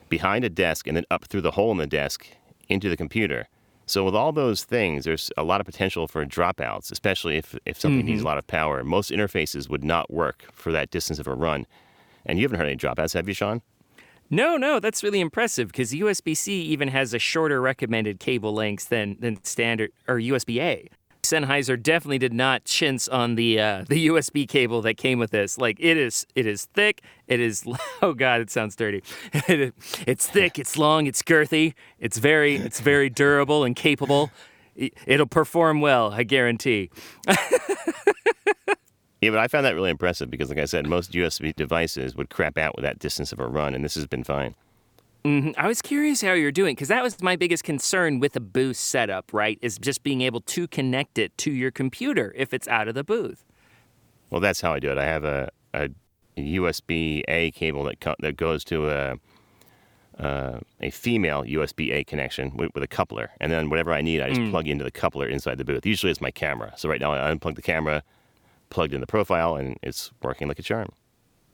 [0.10, 2.28] behind a desk, and then up through the hole in the desk
[2.68, 3.48] into the computer.
[3.94, 7.80] So with all those things, there's a lot of potential for dropouts, especially if, if
[7.80, 8.08] something mm-hmm.
[8.08, 8.84] needs a lot of power.
[8.84, 11.68] Most interfaces would not work for that distance of a run.
[12.26, 13.62] And you haven't heard any dropouts, have you, Sean?
[14.32, 19.16] No, no, that's really impressive because USB-C even has a shorter recommended cable length than,
[19.20, 20.90] than standard or USB-A.
[21.34, 25.58] Sennheiser definitely did not chintz on the uh, the USB cable that came with this.
[25.58, 27.02] Like it is, it is thick.
[27.28, 27.66] It is.
[28.02, 29.02] Oh God, it sounds dirty.
[29.34, 30.60] it's thick.
[30.60, 31.08] It's long.
[31.08, 31.74] It's girthy.
[32.00, 34.30] It's very, it's very durable and capable.
[34.76, 36.90] It'll perform well, I guarantee.
[39.22, 42.30] Yeah, but I found that really impressive because, like I said, most USB devices would
[42.30, 44.54] crap out with that distance of a run, and this has been fine.
[45.26, 45.52] Mm-hmm.
[45.58, 48.76] I was curious how you're doing because that was my biggest concern with a booth
[48.76, 49.58] setup, right?
[49.62, 53.06] Is just being able to connect it to your computer if it's out of the
[53.06, 53.46] booth.
[54.30, 54.98] Well, that's how I do it.
[54.98, 55.90] I have a, a
[56.38, 59.16] USB A cable that co- that goes to a
[60.20, 64.22] uh, a female USB A connection with, with, a coupler, and then whatever I need,
[64.22, 64.52] I just mm.
[64.52, 65.86] plug into the coupler inside the booth.
[65.86, 66.74] Usually, it's my camera.
[66.78, 68.04] So right now, I unplug the camera,
[68.70, 70.90] plugged in the profile, and it's working like a charm.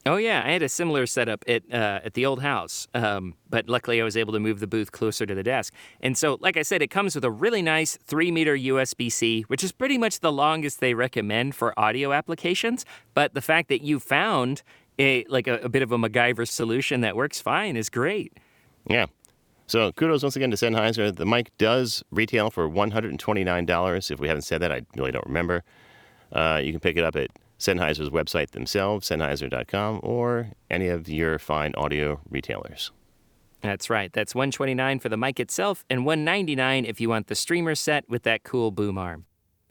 [0.05, 3.67] Oh yeah, I had a similar setup at uh, at the old house, um, but
[3.67, 5.73] luckily I was able to move the booth closer to the desk.
[5.99, 9.63] And so, like I said, it comes with a really nice three meter USB-C, which
[9.63, 12.85] is pretty much the longest they recommend for audio applications.
[13.13, 14.63] But the fact that you found
[14.99, 18.37] a like a, a bit of a MacGyver solution that works fine is great.
[18.89, 19.07] Yeah.
[19.67, 21.15] So kudos once again to Sennheiser.
[21.15, 24.11] The mic does retail for $129.
[24.11, 25.63] If we haven't said that, I really don't remember.
[26.31, 31.37] Uh, you can pick it up at Sennheiser's website themselves, Sennheiser.com, or any of your
[31.37, 32.91] fine audio retailers.
[33.61, 34.11] That's right.
[34.13, 38.23] That's 129 for the mic itself and 199 if you want the streamer set with
[38.23, 39.25] that cool boom arm.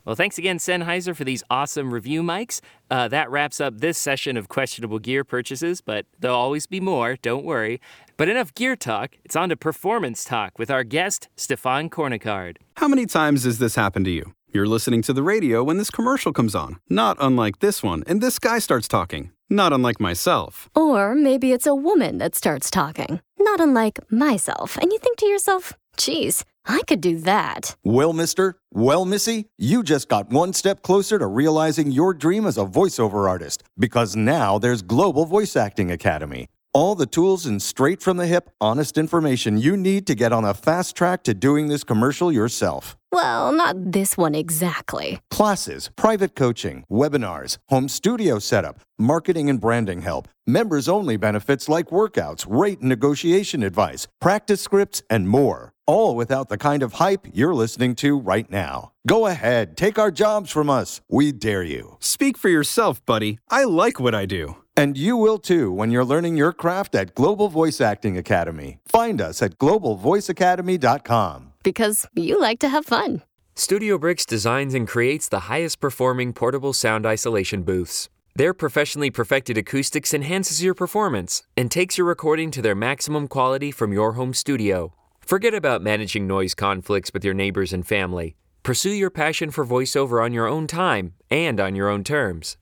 [0.04, 2.60] Well, thanks again, Sennheiser, for these awesome review mics.
[2.90, 7.16] Uh, that wraps up this session of questionable gear purchases, but there'll always be more,
[7.16, 7.78] don't worry.
[8.16, 12.56] But enough gear talk, it's on to performance talk with our guest, Stephane Cornicard.
[12.76, 14.32] How many times has this happened to you?
[14.50, 18.22] You're listening to the radio when this commercial comes on, not unlike this one, and
[18.22, 20.70] this guy starts talking, not unlike myself.
[20.74, 25.26] Or maybe it's a woman that starts talking, not unlike myself, and you think to
[25.26, 27.76] yourself, geez, I could do that.
[27.84, 32.56] Well, mister, well, missy, you just got one step closer to realizing your dream as
[32.56, 38.00] a voiceover artist because now there's Global Voice Acting Academy All the tools and straight
[38.00, 41.66] from the hip, honest information you need to get on a fast track to doing
[41.66, 42.96] this commercial yourself.
[43.10, 45.18] Well, not this one exactly.
[45.28, 51.86] Classes, private coaching, webinars, home studio setup, marketing and branding help, members only benefits like
[51.86, 55.72] workouts, rate and negotiation advice, practice scripts, and more.
[55.84, 58.92] All without the kind of hype you're listening to right now.
[59.04, 61.00] Go ahead, take our jobs from us.
[61.10, 61.96] We dare you.
[61.98, 63.40] Speak for yourself, buddy.
[63.50, 64.56] I like what I do.
[64.78, 68.78] And you will too when you're learning your craft at Global Voice Acting Academy.
[68.86, 71.52] Find us at globalvoiceacademy.com.
[71.64, 73.24] Because you like to have fun.
[73.56, 78.08] Studio Bricks designs and creates the highest performing portable sound isolation booths.
[78.36, 83.72] Their professionally perfected acoustics enhances your performance and takes your recording to their maximum quality
[83.72, 84.94] from your home studio.
[85.18, 88.36] Forget about managing noise conflicts with your neighbors and family.
[88.62, 92.56] Pursue your passion for voiceover on your own time and on your own terms.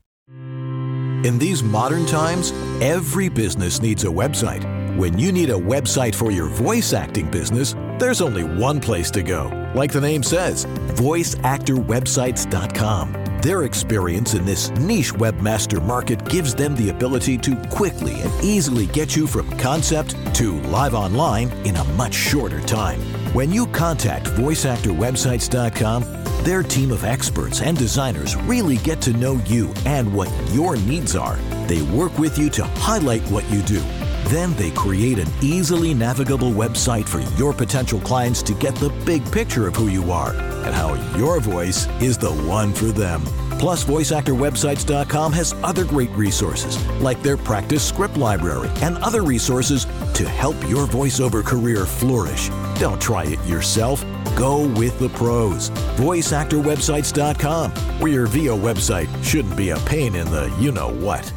[1.23, 4.63] In these modern times, every business needs a website.
[4.97, 9.23] When you need a website for your voice acting business, there's only one place to
[9.23, 9.71] go.
[9.73, 13.39] Like the name says, voiceactorwebsites.com.
[13.41, 18.85] Their experience in this niche webmaster market gives them the ability to quickly and easily
[18.87, 22.99] get you from concept to live online in a much shorter time.
[23.33, 29.73] When you contact voiceactorwebsites.com, their team of experts and designers really get to know you
[29.85, 31.35] and what your needs are.
[31.67, 33.81] They work with you to highlight what you do.
[34.29, 39.29] Then they create an easily navigable website for your potential clients to get the big
[39.29, 43.21] picture of who you are and how your voice is the one for them.
[43.59, 49.83] Plus, VoiceActorWebsites.com has other great resources, like their practice script library and other resources
[50.13, 52.47] to help your voiceover career flourish.
[52.79, 54.05] Don't try it yourself.
[54.37, 55.71] Go with the pros.
[55.97, 61.33] VoiceActorWebsites.com, where your VO website shouldn't be a pain in the you know what.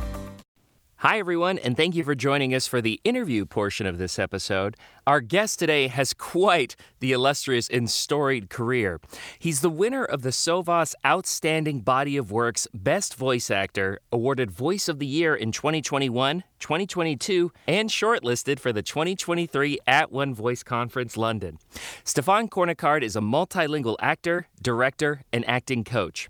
[1.03, 4.77] Hi, everyone, and thank you for joining us for the interview portion of this episode.
[5.07, 9.01] Our guest today has quite the illustrious and storied career.
[9.39, 14.91] He's the winner of the Sovas Outstanding Body of Works Best Voice Actor, awarded Voice
[14.91, 21.17] of the Year in 2021, 2022, and shortlisted for the 2023 At One Voice Conference
[21.17, 21.59] London.
[22.05, 26.29] Stephane Cornicard is a multilingual actor, director, and acting coach.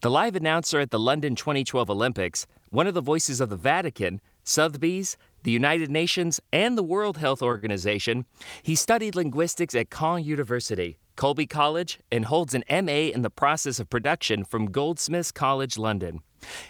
[0.00, 4.20] The live announcer at the London 2012 Olympics, one of the voices of the Vatican,
[4.44, 8.26] Sotheby's, the United Nations, and the World Health Organization,
[8.62, 13.78] he studied linguistics at Caen University, Colby College, and holds an MA in the process
[13.78, 16.20] of production from Goldsmiths College, London.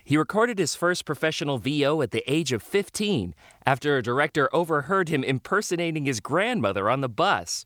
[0.05, 5.09] He recorded his first professional VO at the age of 15 after a director overheard
[5.09, 7.65] him impersonating his grandmother on the bus.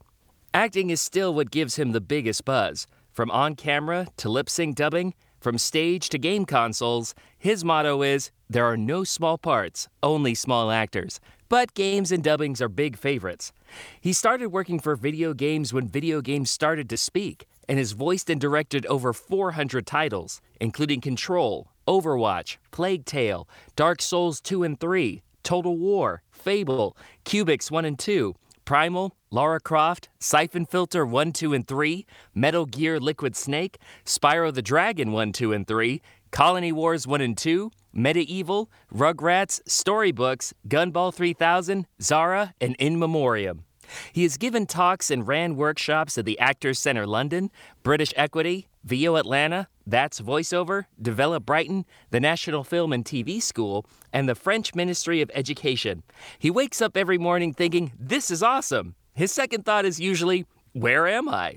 [0.53, 2.87] Acting is still what gives him the biggest buzz.
[3.13, 8.31] From on camera to lip sync dubbing, from stage to game consoles, his motto is
[8.51, 11.21] There are no small parts, only small actors.
[11.49, 13.51] But games and dubbings are big favorites.
[13.99, 18.29] He started working for video games when video games started to speak, and has voiced
[18.29, 25.23] and directed over 400 titles, including Control, Overwatch, Plague Tale, Dark Souls 2 and 3,
[25.43, 28.35] Total War, Fable, Cubics 1 and 2,
[28.67, 34.63] Primal, Lara Croft, Siphon Filter 1, 2, and 3, Metal Gear Liquid Snake, Spyro the
[34.63, 41.87] Dragon 1, 2, and 3, Colony Wars 1 and 2, Medieval, Rugrats, Storybooks, Gumball 3000,
[42.01, 43.65] Zara, and In Memoriam.
[44.13, 47.51] He has given talks and ran workshops at the Actors Centre London,
[47.83, 54.29] British Equity, VO Atlanta, That's Voiceover, Develop Brighton, the National Film and TV School, and
[54.29, 56.05] the French Ministry of Education.
[56.39, 58.95] He wakes up every morning thinking, This is awesome.
[59.15, 61.57] His second thought is usually, Where am I?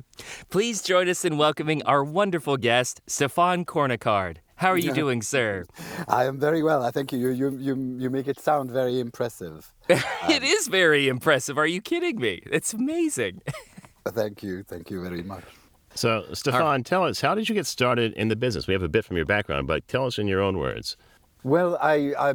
[0.49, 4.37] Please join us in welcoming our wonderful guest, Stephane Cornicard.
[4.55, 5.65] How are you doing, sir?
[6.07, 6.83] I am very well.
[6.83, 9.73] I think you you you you make it sound very impressive.
[9.89, 11.57] it is very impressive.
[11.57, 12.41] Are you kidding me?
[12.51, 13.41] It's amazing.
[14.07, 14.63] thank you.
[14.63, 15.43] Thank you very much.
[15.95, 18.65] So, Stephane, tell us, how did you get started in the business?
[18.67, 20.97] We have a bit from your background, but tell us in your own words.
[21.43, 22.33] Well, I, I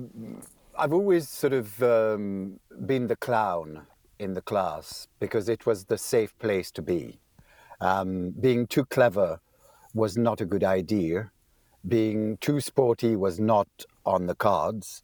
[0.78, 3.87] I've always sort of um, been the clown
[4.18, 7.18] in the class because it was the safe place to be.
[7.81, 9.40] Um, being too clever
[9.94, 11.31] was not a good idea.
[11.86, 13.68] Being too sporty was not
[14.04, 15.02] on the cards.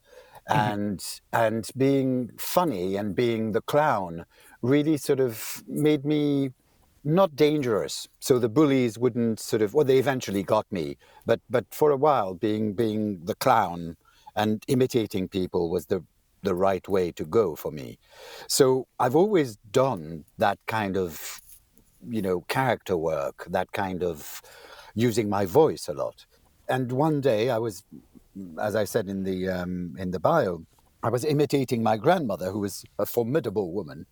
[0.49, 0.73] Mm-hmm.
[0.73, 4.27] And and being funny and being the clown
[4.61, 6.51] really sort of made me
[7.03, 8.09] not dangerous.
[8.21, 10.97] So the bullies wouldn't sort of well they eventually got me.
[11.25, 13.97] But but for a while being being the clown
[14.37, 16.05] and imitating people was the
[16.45, 17.99] the right way to go for me.
[18.47, 21.41] So I've always done that kind of,
[22.07, 24.43] you know, character work, that kind of
[24.95, 26.27] using my voice a lot.
[26.69, 27.85] And one day I was,
[28.61, 30.65] as I said in the um, in the bio,
[31.03, 34.07] I was imitating my grandmother, who was a formidable woman,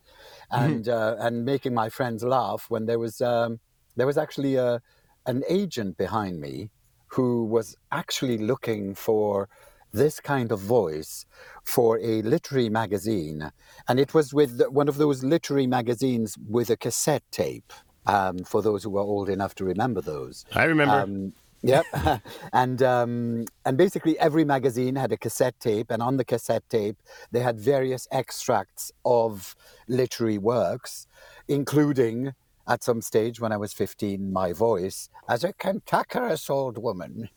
[0.50, 3.60] and uh, and making my friends laugh when there was um,
[3.96, 4.80] there was actually a
[5.26, 6.70] an agent behind me
[7.08, 9.48] who was actually looking for
[9.92, 11.26] this kind of voice
[11.64, 13.52] for a literary magazine.
[13.86, 17.72] And it was with one of those literary magazines with a cassette tape,
[18.06, 20.44] um, for those who are old enough to remember those.
[20.54, 20.94] I remember.
[20.94, 21.32] Um,
[21.62, 21.86] Yep,
[22.52, 26.96] and um, and basically every magazine had a cassette tape, and on the cassette tape
[27.30, 29.54] they had various extracts of
[29.88, 31.06] literary works,
[31.48, 32.34] including
[32.68, 37.28] at some stage when I was fifteen, my voice as a cantankerous old woman.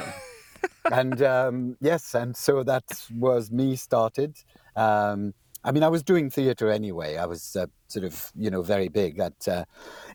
[0.92, 2.84] and um, yes, and so that
[3.16, 4.36] was me started.
[4.74, 5.34] Um,
[5.64, 7.16] I mean, I was doing theatre anyway.
[7.16, 9.64] I was uh, sort of, you know, very big at uh,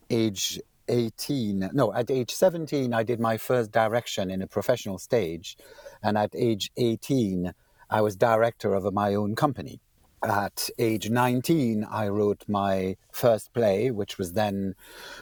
[0.09, 1.69] age 18.
[1.73, 5.57] No, at age 17, I did my first direction in a professional stage.
[6.03, 7.53] And at age 18,
[7.89, 9.81] I was director of my own company.
[10.23, 14.73] At age 19, I wrote my first play, which was then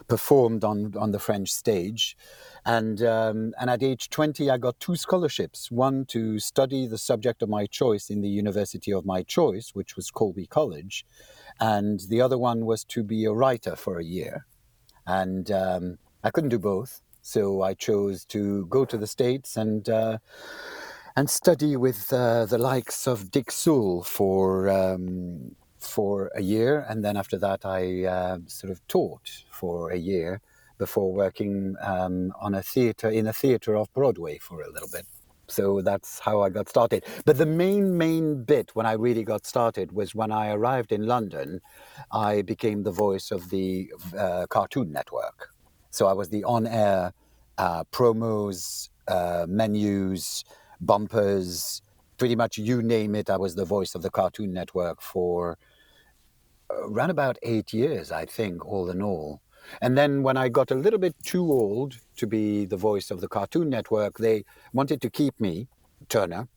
[0.07, 2.15] performed on, on the French stage.
[2.65, 7.43] And, um, and at age 20, I got two scholarships one to study the subject
[7.43, 11.05] of my choice in the university of my choice, which was Colby College.
[11.59, 14.45] And the other one was to be a writer for a year.
[15.05, 17.01] And um, I couldn't do both.
[17.21, 19.87] So I chose to go to the States and.
[19.89, 20.17] Uh,
[21.17, 27.05] and study with uh, the likes of Dick Sewell for um, for a year, and
[27.05, 30.41] then after that, I uh, sort of taught for a year
[30.77, 35.05] before working um, on a theater in a theater off Broadway for a little bit.
[35.47, 37.05] So that's how I got started.
[37.25, 41.05] But the main main bit when I really got started was when I arrived in
[41.05, 41.61] London.
[42.11, 45.49] I became the voice of the uh, Cartoon Network.
[45.91, 47.13] So I was the on-air
[47.57, 50.43] uh, promos, uh, menus
[50.81, 51.81] bumpers,
[52.17, 53.29] pretty much you name it.
[53.29, 55.57] I was the voice of the Cartoon Network for
[56.69, 59.41] around about eight years, I think, all in all.
[59.81, 63.21] And then when I got a little bit too old to be the voice of
[63.21, 64.43] the Cartoon Network, they
[64.73, 65.67] wanted to keep me,
[66.09, 66.47] Turner,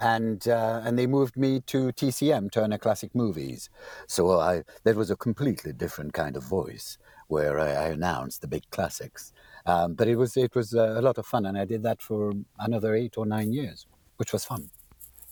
[0.00, 3.68] and uh, and they moved me to TCM, Turner Classic Movies.
[4.06, 6.98] So I that was a completely different kind of voice
[7.28, 9.32] where I, I announced the big classics.
[9.66, 12.32] Um, but it was it was a lot of fun, and I did that for
[12.58, 14.70] another eight or nine years, which was fun.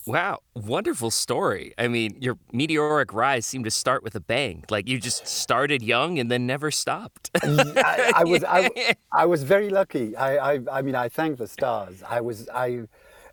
[0.06, 1.74] Wow, wonderful story.
[1.76, 4.64] I mean, your meteoric rise seemed to start with a bang.
[4.70, 7.28] Like you just started young and then never stopped.
[7.42, 10.14] I, I, was I, I, was very lucky.
[10.14, 12.04] I, I I mean, I thank the stars.
[12.08, 12.82] I was I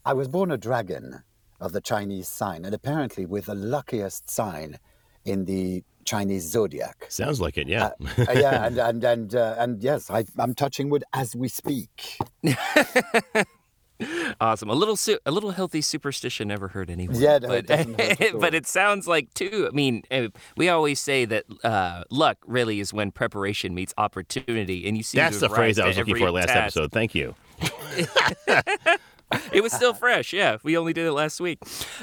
[0.03, 1.21] I was born a dragon
[1.61, 4.79] of the Chinese sign, and apparently with the luckiest sign
[5.25, 7.05] in the Chinese zodiac.
[7.07, 7.91] Sounds like it, yeah.
[8.17, 12.17] Uh, yeah, and and and uh, and yes, I, am touching wood as we speak.
[14.41, 14.69] awesome.
[14.69, 17.15] A little su- a little healthy superstition never hurt anyone.
[17.19, 19.67] Yeah, no, but, it but it sounds like too.
[19.71, 24.87] I mean, eh, we always say that uh, luck really is when preparation meets opportunity,
[24.87, 26.77] and you see that's the phrase I was looking for last task.
[26.77, 26.91] episode.
[26.91, 27.35] Thank you.
[29.51, 30.33] it was still fresh.
[30.33, 31.59] Yeah, we only did it last week.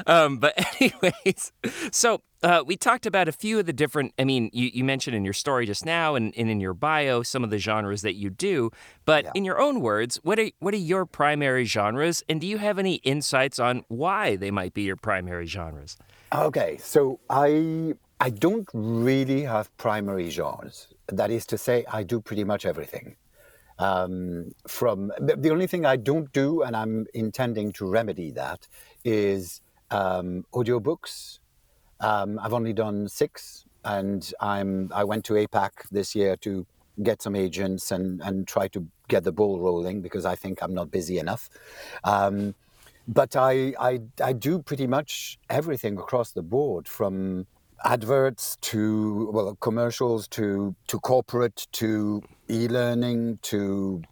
[0.07, 1.53] Um, but anyways,
[1.93, 4.13] so uh, we talked about a few of the different.
[4.19, 7.23] I mean, you, you mentioned in your story just now, and, and, in your bio,
[7.23, 8.71] some of the genres that you do.
[9.05, 9.31] But yeah.
[9.35, 12.79] in your own words, what are what are your primary genres, and do you have
[12.79, 15.97] any insights on why they might be your primary genres?
[16.33, 20.89] Okay, so I I don't really have primary genres.
[21.09, 23.17] That is to say, I do pretty much everything.
[23.81, 28.69] Um, from the only thing I don't do, and I'm intending to remedy that,
[29.05, 31.39] is um, audiobooks.
[32.01, 36.67] Um, I've only done six, and I'm I went to APAC this year to
[37.03, 40.75] get some agents and and try to get the ball rolling because I think I'm
[40.75, 41.49] not busy enough.
[42.05, 42.55] Um,
[43.09, 47.47] but I, I I do pretty much everything across the board from
[47.85, 54.03] adverts to well commercials to to corporate to e-learning to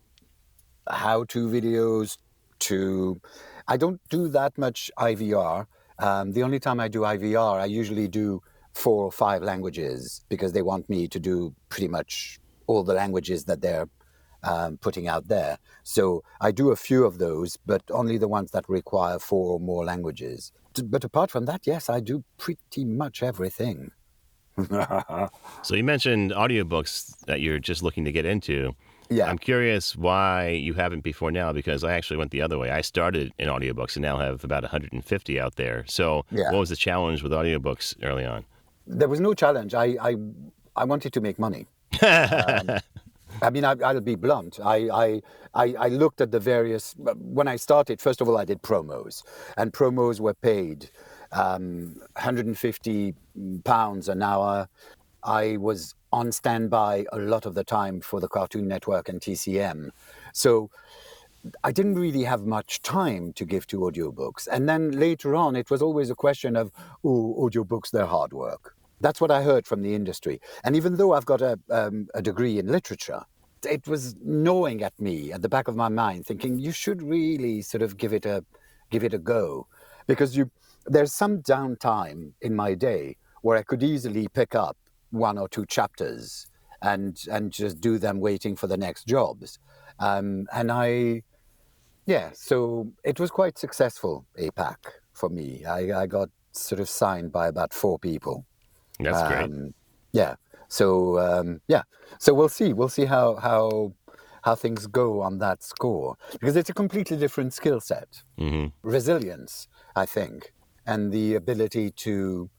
[0.89, 2.17] how-to videos
[2.59, 3.21] to
[3.67, 5.67] i don't do that much ivr
[5.99, 8.41] um, the only time i do ivr i usually do
[8.73, 13.45] four or five languages because they want me to do pretty much all the languages
[13.45, 13.89] that they're
[14.45, 15.59] um, putting out there.
[15.83, 19.61] So i do a few of those but only the ones that require four or
[19.61, 20.53] more languages.
[20.85, 23.91] But apart from that, yes, I do pretty much everything.
[25.63, 28.75] so you mentioned audiobooks that you're just looking to get into.
[29.11, 29.27] Yeah.
[29.27, 32.71] I'm curious why you haven't before now because I actually went the other way.
[32.71, 35.85] I started in audiobooks and now have about 150 out there.
[35.89, 36.51] So yeah.
[36.51, 38.45] what was the challenge with audiobooks early on?
[38.87, 39.75] There was no challenge.
[39.75, 40.17] I I,
[40.77, 41.67] I wanted to make money.
[42.03, 42.81] um,
[43.43, 44.59] I mean, I, will be blunt.
[44.63, 45.23] I, I,
[45.55, 46.95] I, I, looked at the various.
[46.99, 49.23] When I started, first of all, I did promos,
[49.57, 50.91] and promos were paid.
[51.33, 53.15] Um, 150
[53.65, 54.69] pounds an hour.
[55.23, 59.91] I was on standby a lot of the time for the Cartoon Network and TCM.
[60.33, 60.71] So
[61.65, 64.49] I didn't really have much time to give to audiobooks.
[64.51, 66.73] And then later on, it was always a question of,
[67.05, 68.75] oh, audiobooks, they're hard work.
[69.01, 70.41] That's what I heard from the industry.
[70.65, 73.23] And even though I've got a, um, a degree in literature,
[73.69, 77.63] it was gnawing at me at the back of my mind, thinking you should really
[77.63, 78.45] sort of give it a
[78.91, 79.67] give it a go,
[80.07, 80.51] because you
[80.89, 84.77] there's some downtime in my day where I could easily pick up
[85.11, 86.47] one or two chapters
[86.83, 89.59] and and just do them waiting for the next jobs,
[89.99, 91.23] um, and I
[92.09, 94.77] yeah, so it was quite successful APAC
[95.13, 95.65] for me.
[95.67, 98.47] I, I got sort of signed by about four people.
[98.99, 99.45] That's great.
[99.45, 99.75] Um,
[100.13, 100.37] yeah.
[100.69, 101.83] So um, yeah.
[102.19, 102.73] So we'll see.
[102.73, 103.93] We'll see how how
[104.43, 108.23] how things go on that score because it's a completely different skill set.
[108.39, 110.53] hmm Resilience, I think,
[110.89, 112.51] and the ability to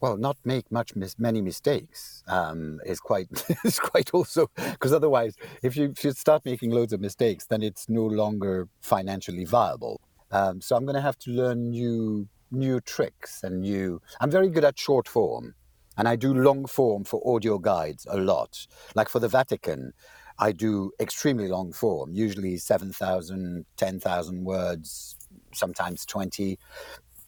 [0.00, 3.28] well not make much mis- many mistakes um, is quite
[3.64, 7.62] is quite also because otherwise if you, if you start making loads of mistakes then
[7.62, 10.00] it's no longer financially viable.
[10.30, 14.00] Um, so I'm going to have to learn new new tricks and new.
[14.20, 15.54] I'm very good at short form,
[15.96, 18.66] and I do long form for audio guides a lot.
[18.94, 19.92] Like for the Vatican,
[20.38, 25.16] I do extremely long form, usually 7,000, 10,000 words,
[25.52, 26.58] sometimes 20,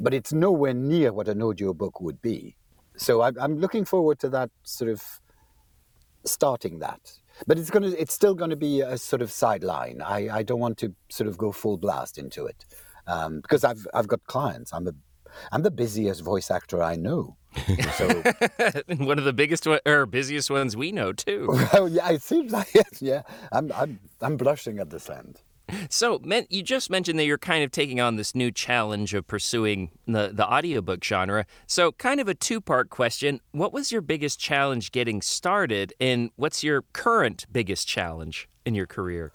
[0.00, 2.56] but it's nowhere near what an audiobook would be.
[2.96, 5.02] So I, I'm looking forward to that sort of
[6.24, 7.12] starting that.
[7.46, 10.00] But it's gonna, it's still going to be a sort of sideline.
[10.02, 12.64] I, I don't want to sort of go full blast into it
[13.06, 14.72] um, because I've I've got clients.
[14.72, 14.92] I'm a
[15.50, 17.36] I'm the busiest voice actor I know.
[17.96, 18.08] So
[18.96, 21.48] One of the biggest one, or busiest ones we know too.
[21.72, 23.00] well, yeah, it seems like it.
[23.00, 23.22] Yeah,
[23.52, 25.40] I'm I'm I'm blushing at this end.
[25.88, 29.90] So, you just mentioned that you're kind of taking on this new challenge of pursuing
[30.06, 31.46] the, the audiobook genre.
[31.66, 33.40] So, kind of a two part question.
[33.52, 38.86] What was your biggest challenge getting started, and what's your current biggest challenge in your
[38.86, 39.32] career?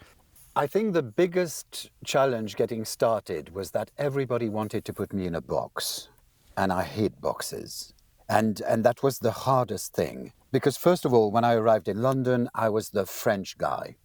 [0.55, 5.35] I think the biggest challenge getting started was that everybody wanted to put me in
[5.35, 6.09] a box,
[6.57, 7.93] and I hate boxes.
[8.27, 10.33] And, and that was the hardest thing.
[10.51, 13.95] Because, first of all, when I arrived in London, I was the French guy.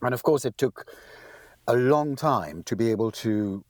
[0.00, 0.86] And of course, it took
[1.66, 3.64] a long time to be able to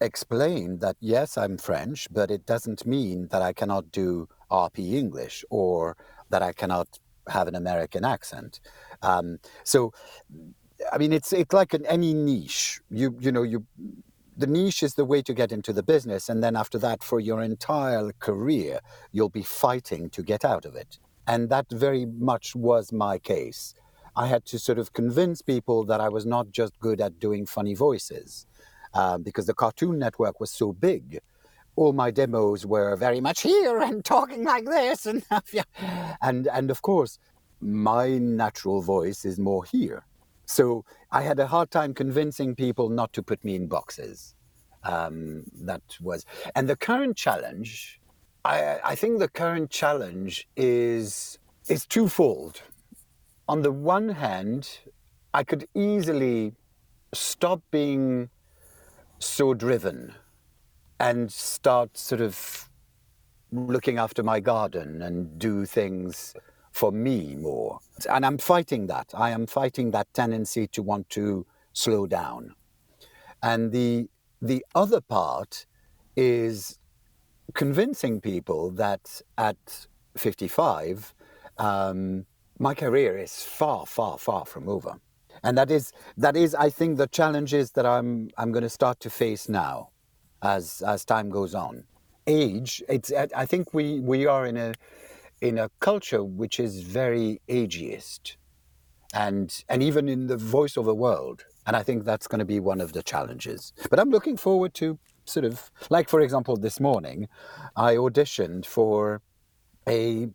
[0.00, 5.44] explain that, yes, I'm French, but it doesn't mean that I cannot do RP English
[5.50, 5.96] or
[6.30, 6.98] that I cannot
[7.28, 8.60] have an American accent.
[9.02, 9.92] Um, so,
[10.92, 12.80] I mean, it's it's like in any niche.
[12.90, 13.66] You you know you
[14.36, 17.18] the niche is the way to get into the business, and then after that, for
[17.18, 18.80] your entire career,
[19.12, 20.98] you'll be fighting to get out of it.
[21.26, 23.74] And that very much was my case.
[24.18, 27.46] I had to sort of convince people that I was not just good at doing
[27.46, 28.46] funny voices,
[28.92, 31.20] uh, because the Cartoon Network was so big.
[31.76, 35.22] All my demos were very much here and talking like this, and
[36.20, 37.20] and and of course,
[37.60, 40.04] my natural voice is more here.
[40.46, 44.34] So I had a hard time convincing people not to put me in boxes.
[44.82, 48.00] Um, that was, and the current challenge,
[48.44, 51.38] I, I think the current challenge is
[51.68, 52.62] is twofold.
[53.48, 54.80] On the one hand,
[55.32, 56.52] I could easily
[57.14, 58.28] stop being
[59.18, 60.14] so driven
[61.00, 62.68] and start sort of
[63.50, 66.34] looking after my garden and do things
[66.72, 67.80] for me more.
[68.10, 69.12] And I'm fighting that.
[69.14, 72.54] I am fighting that tendency to want to slow down.
[73.42, 74.08] And the
[74.42, 75.66] the other part
[76.16, 76.78] is
[77.54, 79.86] convincing people that at
[80.16, 81.14] 55,
[81.56, 82.26] um,
[82.58, 84.94] my career is far, far, far from over.
[85.42, 88.98] And that is that is, I think, the challenges that I'm I'm going to start
[89.00, 89.90] to face now,
[90.42, 91.84] as as time goes on.
[92.26, 94.74] Age, it's I think we we are in a
[95.40, 98.36] in a culture which is very ageist
[99.14, 102.80] and and even in the voiceover world and i think that's going to be one
[102.80, 107.28] of the challenges but i'm looking forward to sort of like for example this morning
[107.76, 109.22] i auditioned for
[109.88, 110.28] a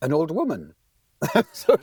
[0.00, 0.74] an old woman
[1.52, 1.76] so,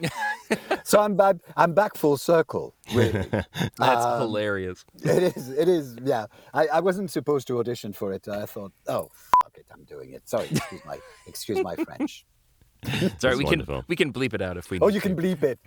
[0.84, 4.84] so i'm back i'm back full circle really That's Um, hilarious.
[5.04, 8.72] it is it is yeah I, I wasn't supposed to audition for it i thought
[8.88, 9.10] oh
[9.44, 12.26] fuck it i'm doing it sorry excuse my excuse my french
[13.18, 13.78] Sorry, we wonderful.
[13.78, 14.80] can we can bleep it out if we.
[14.80, 15.08] Oh, need you to.
[15.10, 15.58] can bleep it.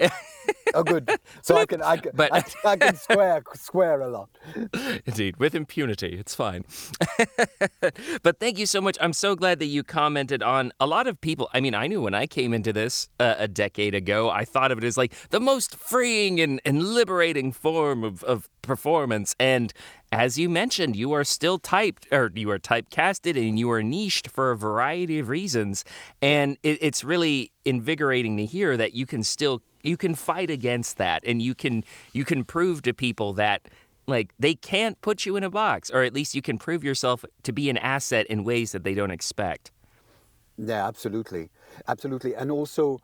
[0.75, 1.11] Oh, good.
[1.43, 4.29] So I can, I can, But- I, I can swear, swear a lot.
[5.07, 6.17] Indeed, with impunity.
[6.19, 6.65] It's fine.
[8.23, 8.97] but thank you so much.
[9.01, 11.49] I'm so glad that you commented on a lot of people.
[11.53, 14.73] I mean, I knew when I came into this uh, a decade ago, I thought
[14.73, 19.35] of it as like the most freeing and, and liberating form of, of performance.
[19.39, 19.73] And
[20.13, 24.29] as you mentioned, you are still typed or you are typecasted and you are niched
[24.29, 25.85] for a variety of reasons.
[26.21, 30.97] And it, it's really invigorating to hear that you can still you can fight against
[30.99, 33.69] that and you can you can prove to people that
[34.07, 37.25] like they can't put you in a box or at least you can prove yourself
[37.43, 39.71] to be an asset in ways that they don't expect.
[40.59, 41.51] Yeah, absolutely.
[41.89, 42.35] Absolutely.
[42.35, 42.99] And also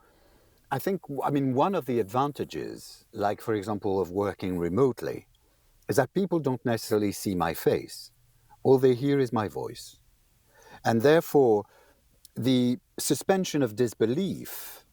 [0.71, 5.27] I think I mean one of the advantages like for example of working remotely
[5.87, 8.11] is that people don't necessarily see my face.
[8.63, 9.97] All they hear is my voice.
[10.83, 11.63] And therefore,
[12.35, 14.85] the suspension of disbelief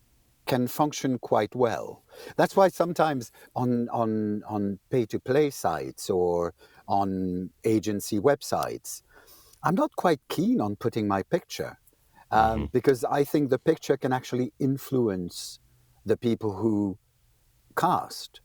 [0.47, 2.03] can function quite well.
[2.37, 6.55] That's why sometimes on, on, on pay to play sites or
[6.87, 9.03] on agency websites,
[9.63, 11.79] I'm not quite keen on putting my picture
[12.31, 12.65] um, mm-hmm.
[12.73, 15.59] because I think the picture can actually influence
[16.05, 16.99] the people who
[17.77, 18.41] cast.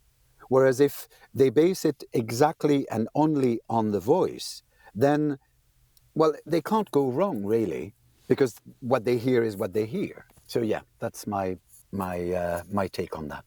[0.48, 4.62] Whereas if they base it exactly and only on the voice,
[4.94, 5.38] then,
[6.14, 7.94] well, they can't go wrong really,
[8.26, 10.24] because what they hear is what they hear.
[10.46, 11.58] So yeah, that's my
[11.92, 13.44] my uh, my take on that.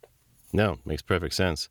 [0.52, 1.70] No, makes perfect sense.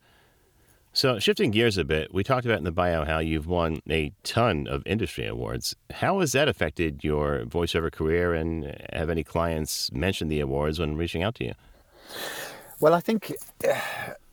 [0.94, 4.12] So, shifting gears a bit, we talked about in the bio how you've won a
[4.24, 5.74] ton of industry awards.
[5.90, 10.96] How has that affected your voiceover career, and have any clients mentioned the awards when
[10.96, 11.54] reaching out to you?
[12.78, 13.32] Well, I think
[13.66, 13.78] uh,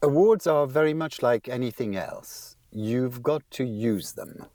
[0.01, 2.57] awards are very much like anything else.
[2.71, 4.47] You've got to use them.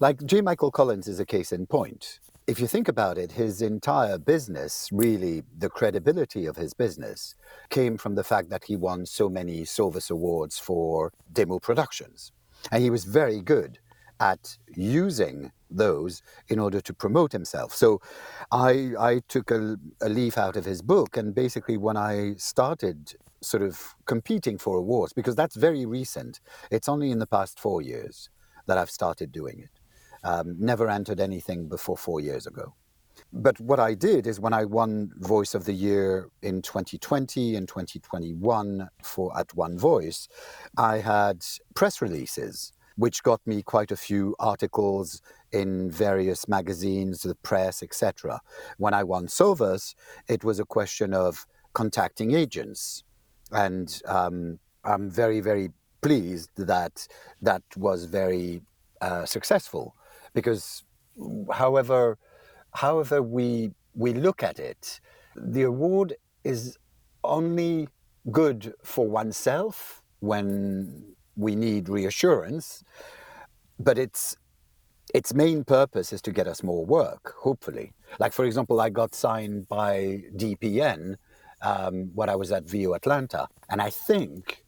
[0.00, 0.40] Like J.
[0.40, 2.18] Michael Collins is a case in point.
[2.46, 7.34] If you think about it, his entire business, really, the credibility of his business,
[7.70, 12.30] came from the fact that he won so many SOVAS Awards for demo productions.
[12.70, 13.80] And he was very good
[14.20, 17.74] at using those in order to promote himself.
[17.74, 18.00] So
[18.52, 23.16] I, I took a, a, leaf out of his book, and basically, when I started
[23.42, 26.38] sort of competing for awards, because that's very recent,
[26.70, 28.30] it's only in the past four years
[28.66, 29.80] that I've started doing it.
[30.26, 32.74] Um, never entered anything before four years ago.
[33.32, 37.68] But what I did is when I won Voice of the Year in 2020 and
[37.68, 40.28] 2021 for at One Voice,
[40.76, 45.20] I had press releases which got me quite a few articles
[45.52, 48.40] in various magazines, the press, etc.
[48.78, 49.94] When I won SOVAS,
[50.28, 53.04] it was a question of contacting agents.
[53.52, 55.70] And um, I'm very, very
[56.00, 57.06] pleased that
[57.42, 58.62] that was very
[59.00, 59.94] uh, successful
[60.36, 60.84] because
[61.50, 62.18] however,
[62.74, 65.00] however we, we look at it,
[65.34, 66.14] the award
[66.44, 66.76] is
[67.24, 67.88] only
[68.30, 72.84] good for oneself when we need reassurance,
[73.80, 74.36] but its
[75.14, 77.92] its main purpose is to get us more work, hopefully.
[78.18, 81.14] Like for example, I got signed by DPN
[81.62, 84.64] um, when I was at VO Atlanta, and I think,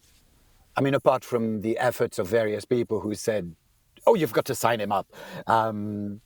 [0.77, 3.55] I mean, apart from the efforts of various people who said,
[4.09, 5.07] "Oh, you've got to sign him up,"
[5.47, 6.21] um,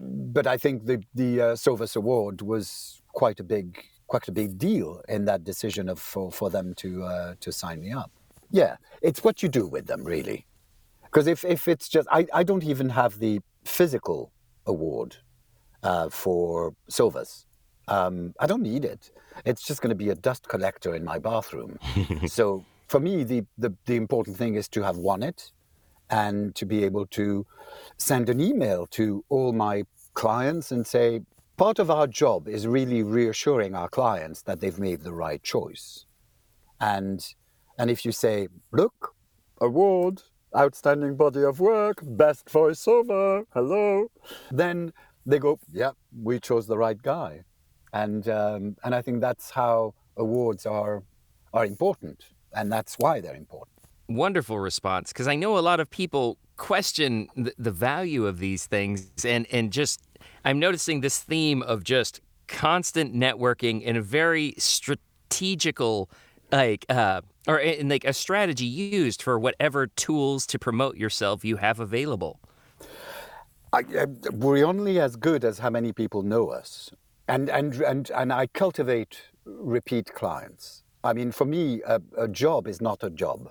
[0.00, 3.68] but I think the the uh, Award was quite a big
[4.06, 7.80] quite a big deal in that decision of for, for them to uh, to sign
[7.80, 8.10] me up.
[8.50, 10.46] Yeah, it's what you do with them, really.
[11.02, 14.32] Because if, if it's just, I, I don't even have the physical
[14.66, 15.16] award
[15.82, 17.46] uh, for SOVAS.
[17.88, 19.10] Um, I don't need it.
[19.44, 21.78] It's just going to be a dust collector in my bathroom.
[22.26, 25.52] so for me, the, the, the important thing is to have won it
[26.10, 27.46] and to be able to
[27.96, 29.84] send an email to all my
[30.14, 31.20] clients and say,
[31.56, 36.06] part of our job is really reassuring our clients that they've made the right choice.
[36.80, 37.24] And
[37.78, 39.14] and if you say, look,
[39.60, 40.22] award,
[40.56, 44.10] outstanding body of work, best voiceover, hello,
[44.50, 44.92] then
[45.26, 45.92] they go, yeah,
[46.22, 47.42] we chose the right guy.
[47.92, 51.02] And, um, and I think that's how awards are,
[51.52, 52.26] are important.
[52.52, 53.73] And that's why they're important.
[54.08, 55.12] Wonderful response.
[55.12, 59.10] Because I know a lot of people question the, the value of these things.
[59.24, 60.00] And, and just,
[60.44, 66.10] I'm noticing this theme of just constant networking in a very strategical
[66.52, 71.56] like uh, or in like a strategy used for whatever tools to promote yourself you
[71.56, 72.40] have available?
[73.72, 76.90] I, uh, we're only as good as how many people know us,
[77.26, 80.84] and and and and I cultivate repeat clients.
[81.02, 83.50] I mean, for me, a, a job is not a job.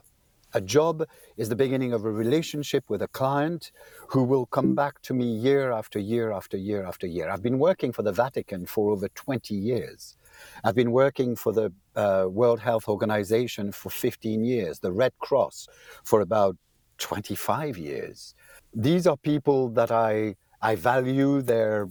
[0.55, 1.03] A job
[1.35, 3.71] is the beginning of a relationship with a client
[4.09, 7.27] who will come back to me year after year after year after year.
[7.27, 10.15] I've been working for the Vatican for over 20 years.
[10.63, 15.67] I've been working for the uh, World Health Organization for 15 years, the Red Cross
[16.03, 16.55] for about
[16.99, 18.35] 25 years.
[18.75, 21.89] These are people that I, I value their,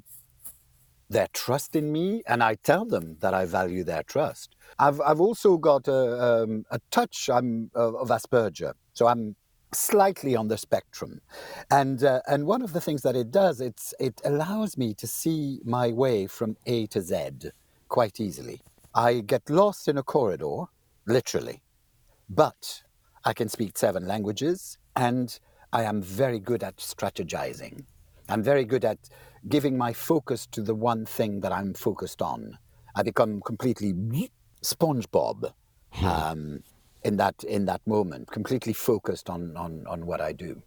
[1.12, 4.56] their trust in me, and I tell them that I value their trust.
[4.78, 8.72] I've, I've also got a, um, a touch I'm, of, of Asperger.
[8.94, 9.36] So I'm,
[9.74, 11.20] slightly on the spectrum.
[11.70, 15.06] And, uh, and one of the things that it does, it's, it allows me to
[15.06, 17.50] see my way from A to Z
[17.88, 18.60] quite easily.
[18.94, 20.64] I get lost in a corridor,
[21.06, 21.62] literally,
[22.28, 22.82] but
[23.24, 25.38] I can speak seven languages and
[25.72, 27.84] I am very good at strategizing.
[28.28, 28.98] I'm very good at
[29.49, 32.59] giving my focus to the one thing that I'm focused on.
[32.95, 33.93] I become completely
[34.62, 35.53] SpongeBob
[36.03, 36.62] um,
[37.03, 40.62] in that in that moment, completely focused on on on what I do.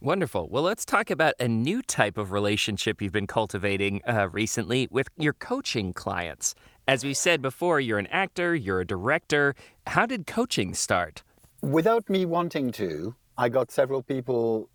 [0.00, 0.48] Wonderful.
[0.48, 5.08] Well, let's talk about a new type of relationship you've been cultivating uh, recently with
[5.16, 6.54] your coaching clients.
[6.86, 9.56] As we said before, you're an actor, you're a director.
[9.88, 11.24] How did coaching start?
[11.62, 14.70] Without me wanting to, I got several people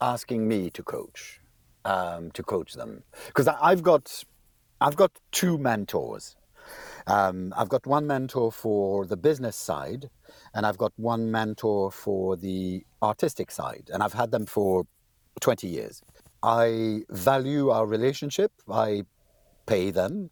[0.00, 1.39] asking me to coach,
[1.84, 4.24] um, to coach them, because I've got,
[4.80, 6.36] I've got two mentors.
[7.06, 10.10] Um, I've got one mentor for the business side,
[10.54, 14.84] and I've got one mentor for the artistic side, and I've had them for
[15.40, 16.02] 20 years.
[16.42, 18.52] I value our relationship.
[18.70, 19.04] I
[19.66, 20.30] pay them.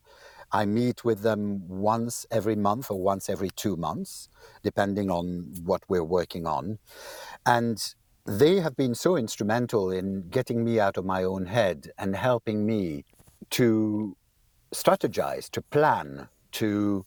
[0.51, 4.31] I meet with them once every month or once every two months,
[4.63, 6.79] depending on what we're working on.
[7.45, 7.79] And
[8.29, 12.67] they have been so instrumental in getting me out of my own head and helping
[12.67, 13.05] me
[13.51, 14.17] to
[14.75, 17.07] strategize, to plan, to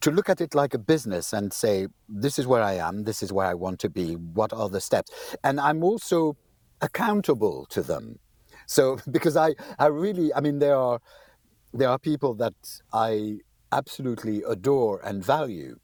[0.00, 3.20] to look at it like a business and say, this is where I am, this
[3.20, 5.10] is where I want to be, what are the steps?
[5.42, 6.36] And I'm also
[6.80, 8.20] accountable to them.
[8.66, 11.00] So because I, I really I mean there are
[11.74, 12.54] there are people that
[12.92, 13.40] I
[13.72, 15.76] absolutely adore and value.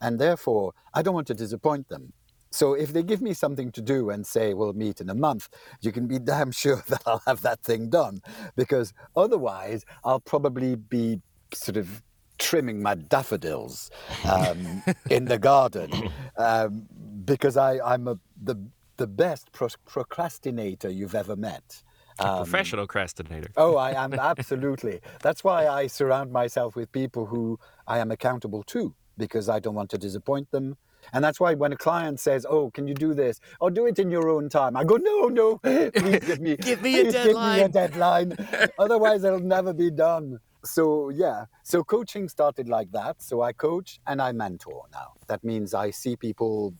[0.00, 2.12] And therefore I don't want to disappoint them.
[2.54, 5.48] So if they give me something to do and say we'll meet in a month,
[5.80, 8.20] you can be damn sure that I'll have that thing done.
[8.54, 11.20] Because otherwise I'll probably be
[11.52, 12.00] sort of
[12.38, 13.90] trimming my daffodils
[14.24, 15.90] um, in the garden
[16.36, 16.86] um,
[17.24, 18.56] because I, I'm a, the,
[18.98, 21.82] the best pro- procrastinator you've ever met.
[22.20, 23.48] Um, professional procrastinator.
[23.56, 25.00] oh, I am absolutely.
[25.22, 29.74] That's why I surround myself with people who I am accountable to because I don't
[29.74, 30.76] want to disappoint them.
[31.12, 33.40] And that's why when a client says, "Oh, can you do this?
[33.60, 35.58] Or do it in your own time?" I go, "No, no,
[35.92, 37.58] please give me, give me a deadline.
[37.58, 38.36] Give me a deadline.
[38.78, 43.22] Otherwise, it'll never be done." So yeah, so coaching started like that.
[43.22, 45.14] So I coach and I mentor now.
[45.26, 46.74] That means I see people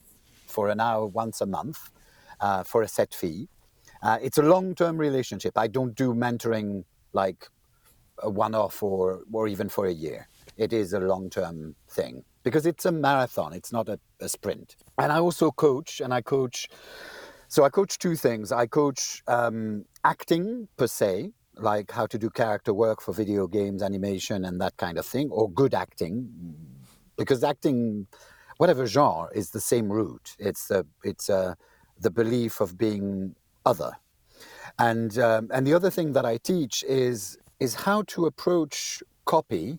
[0.46, 1.90] for an hour once a month
[2.40, 3.48] uh, for a set fee.
[4.02, 5.56] Uh, it's a long-term relationship.
[5.56, 7.48] I don't do mentoring like
[8.22, 10.28] a one-off or or even for a year.
[10.56, 13.52] It is a long-term thing because it's a marathon.
[13.52, 14.76] It's not a, a sprint.
[14.98, 16.68] And I also coach, and I coach.
[17.48, 18.52] So I coach two things.
[18.52, 23.82] I coach um, acting per se, like how to do character work for video games,
[23.82, 26.28] animation, and that kind of thing, or good acting,
[27.16, 28.06] because acting,
[28.58, 30.36] whatever genre, is the same root.
[30.38, 31.54] It's the it's uh,
[31.98, 33.34] the belief of being
[33.64, 33.92] other,
[34.78, 39.78] and um, and the other thing that I teach is is how to approach copy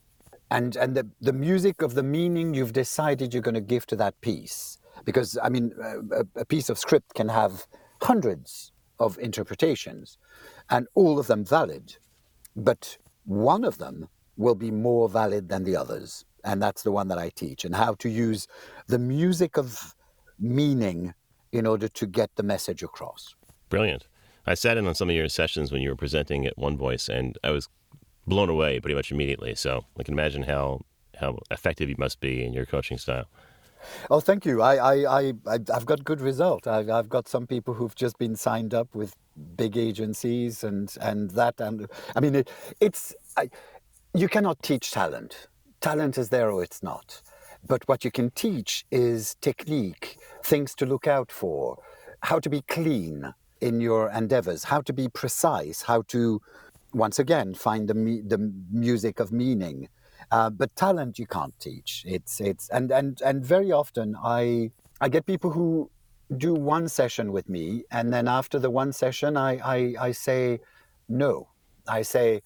[0.51, 3.95] And, and the, the music of the meaning you've decided you're going to give to
[3.95, 4.77] that piece.
[5.05, 7.65] Because, I mean, a, a piece of script can have
[8.01, 10.17] hundreds of interpretations,
[10.69, 11.95] and all of them valid.
[12.55, 16.25] But one of them will be more valid than the others.
[16.43, 18.47] And that's the one that I teach, and how to use
[18.87, 19.95] the music of
[20.39, 21.13] meaning
[21.51, 23.35] in order to get the message across.
[23.69, 24.07] Brilliant.
[24.45, 27.07] I sat in on some of your sessions when you were presenting at One Voice,
[27.07, 27.69] and I was
[28.27, 29.55] blown away pretty much immediately.
[29.55, 30.81] So I can imagine how
[31.19, 33.27] how effective you must be in your coaching style.
[34.09, 34.61] Oh, thank you.
[34.61, 36.67] I, I, I, I've got good result.
[36.67, 39.15] I've, I've got some people who've just been signed up with
[39.55, 41.59] big agencies and, and that.
[41.59, 42.49] And I mean, it,
[42.79, 43.49] it's, I,
[44.13, 45.47] you cannot teach talent.
[45.79, 47.21] Talent is there or it's not.
[47.67, 51.77] But what you can teach is technique, things to look out for,
[52.21, 56.41] how to be clean in your endeavors, how to be precise, how to,
[56.93, 57.93] once again, find the,
[58.25, 59.87] the music of meaning
[60.31, 62.03] uh, but talent you can't teach.
[62.07, 65.89] It's it's and and and very often I I get people who
[66.37, 70.59] do one session with me, and then after the one session, I I, I say
[71.09, 71.49] no.
[71.87, 72.41] I say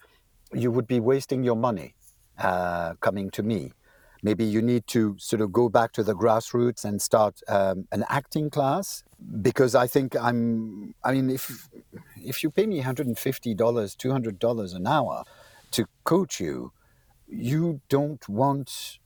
[0.53, 1.93] you would be wasting your money
[2.37, 3.73] uh, coming to me
[4.23, 8.03] maybe you need to sort of go back to the grassroots and start um, an
[8.09, 9.03] acting class
[9.41, 10.93] because I think I'm.
[11.03, 11.70] I mean, if
[12.18, 13.16] if you pay me $150,
[13.55, 15.24] $200 an hour
[15.72, 16.72] to coach you,
[17.28, 18.99] you don't want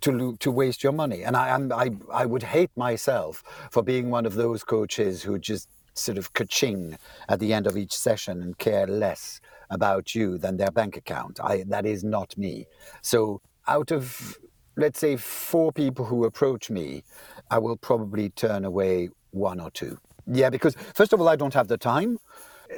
[0.00, 1.22] to to waste your money.
[1.22, 5.38] And I am I I would hate myself for being one of those coaches who
[5.38, 6.96] just sort of ka-ching
[7.28, 11.38] at the end of each session and care less about you than their bank account.
[11.42, 12.66] I that is not me.
[13.02, 14.38] So out of
[14.76, 17.04] let's say four people who approach me,
[17.50, 19.98] I will probably turn away one or two.
[20.26, 22.18] Yeah, because first of all, I don't have the time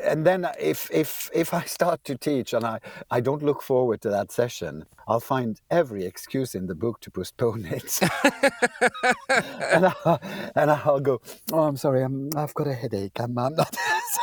[0.03, 2.81] and then if if if I start to teach and I
[3.11, 7.11] I don't look forward to that session, I'll find every excuse in the book to
[7.11, 8.01] postpone it.
[9.31, 11.21] and, I, and I'll go,
[11.53, 13.21] oh, I'm sorry, I'm, I've got a headache.
[13.21, 13.77] I'm, I'm not.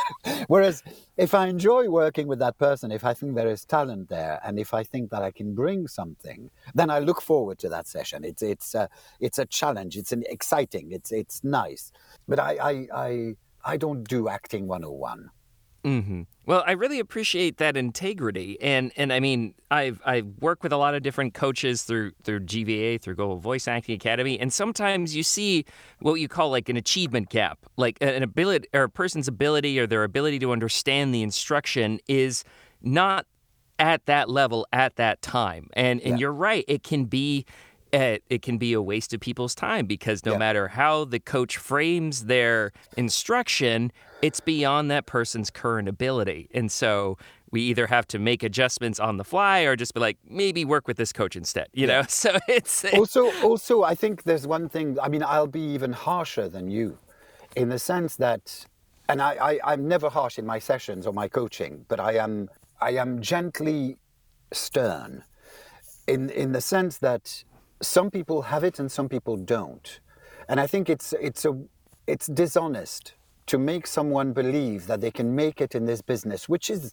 [0.48, 0.82] Whereas
[1.16, 4.58] if I enjoy working with that person, if I think there is talent there, and
[4.58, 8.24] if I think that I can bring something, then I look forward to that session.
[8.24, 8.88] It's it's a,
[9.20, 9.96] it's a challenge.
[9.96, 10.90] It's an exciting.
[10.92, 11.92] It's it's nice.
[12.26, 15.30] But I I I, I don't do acting 101.
[15.84, 16.22] Mm-hmm.
[16.46, 20.76] Well, I really appreciate that integrity, and and I mean, I've I work with a
[20.76, 25.24] lot of different coaches through through GVA, through Global Voice Acting Academy, and sometimes you
[25.24, 25.64] see
[26.00, 29.86] what you call like an achievement gap, like an ability or a person's ability or
[29.86, 32.44] their ability to understand the instruction is
[32.80, 33.26] not
[33.80, 36.18] at that level at that time, and and yeah.
[36.18, 37.44] you're right, it can be
[37.92, 40.38] it, it can be a waste of people's time because no yeah.
[40.38, 46.48] matter how the coach frames their instruction, it's beyond that person's current ability.
[46.54, 47.18] And so
[47.50, 50.88] we either have to make adjustments on the fly or just be like, maybe work
[50.88, 52.00] with this coach instead, you yeah.
[52.00, 52.06] know?
[52.08, 56.48] So it's also, also, I think there's one thing, I mean, I'll be even harsher
[56.48, 56.96] than you
[57.56, 58.64] in the sense that,
[59.08, 62.48] and I, I, I'm never harsh in my sessions or my coaching, but I am,
[62.80, 63.98] I am gently
[64.52, 65.24] stern
[66.06, 67.44] in, in the sense that
[67.82, 70.00] some people have it and some people don't.
[70.48, 71.58] And I think it's it's a
[72.06, 73.14] it's dishonest
[73.46, 76.92] to make someone believe that they can make it in this business, which is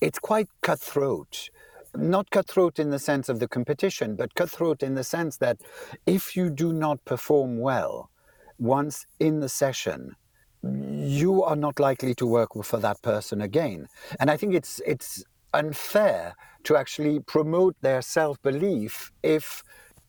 [0.00, 1.50] it's quite cutthroat.
[1.94, 5.58] Not cutthroat in the sense of the competition, but cutthroat in the sense that
[6.06, 8.10] if you do not perform well
[8.58, 10.16] once in the session,
[10.62, 13.88] you are not likely to work for that person again.
[14.18, 16.34] And I think it's it's unfair
[16.64, 19.62] to actually promote their self-belief if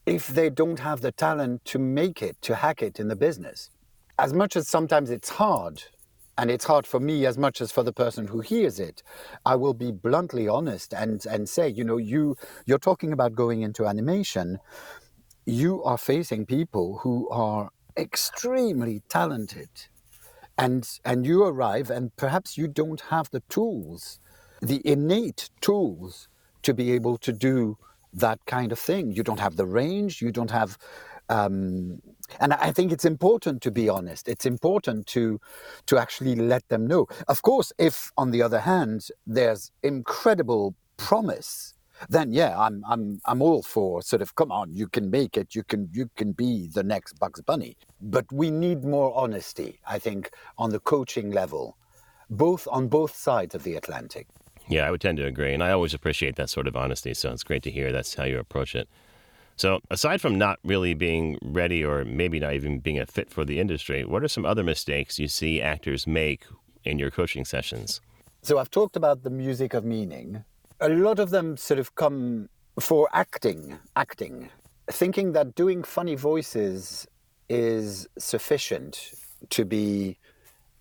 [0.05, 3.69] if they don't have the talent to make it, to hack it in the business.
[4.19, 5.83] As much as sometimes it's hard,
[6.37, 9.03] and it's hard for me as much as for the person who hears it,
[9.45, 12.35] I will be bluntly honest and, and say, you know, you
[12.65, 14.59] you're talking about going into animation.
[15.45, 19.69] You are facing people who are extremely talented.
[20.57, 24.19] And and you arrive and perhaps you don't have the tools,
[24.61, 26.27] the innate tools
[26.63, 27.77] to be able to do
[28.13, 29.11] that kind of thing.
[29.11, 30.77] You don't have the range, you don't have.
[31.29, 32.01] Um,
[32.39, 34.27] and I think it's important to be honest.
[34.27, 35.39] It's important to
[35.87, 37.07] to actually let them know.
[37.27, 41.73] Of course, if on the other hand there's incredible promise,
[42.09, 45.55] then yeah, I'm I'm I'm all for sort of come on, you can make it,
[45.55, 47.77] you can you can be the next Bugs Bunny.
[48.01, 51.77] But we need more honesty, I think, on the coaching level,
[52.29, 54.27] both on both sides of the Atlantic.
[54.67, 55.53] Yeah, I would tend to agree.
[55.53, 57.13] And I always appreciate that sort of honesty.
[57.13, 58.87] So it's great to hear that's how you approach it.
[59.55, 63.45] So, aside from not really being ready or maybe not even being a fit for
[63.45, 66.45] the industry, what are some other mistakes you see actors make
[66.83, 68.01] in your coaching sessions?
[68.41, 70.43] So, I've talked about the music of meaning.
[70.79, 72.49] A lot of them sort of come
[72.79, 74.49] for acting, acting,
[74.91, 77.07] thinking that doing funny voices
[77.47, 79.13] is sufficient
[79.51, 80.17] to be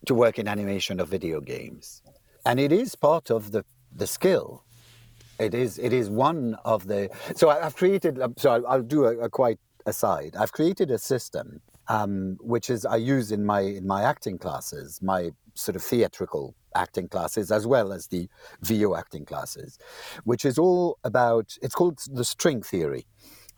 [0.07, 2.03] to work in animation or video games
[2.45, 3.65] and it is part of the
[3.95, 4.65] the skill.
[5.43, 7.11] It is it is one of the.
[7.35, 8.21] So I've created.
[8.21, 10.37] Um, so I'll, do a, a, quite aside.
[10.39, 15.01] I've created a system um, which is I use in my in my acting classes,
[15.03, 18.29] my sort of theatrical acting classes as well as the
[18.63, 19.79] VO acting classes,
[20.25, 21.57] which is all about.
[21.63, 23.07] It's called the string theory,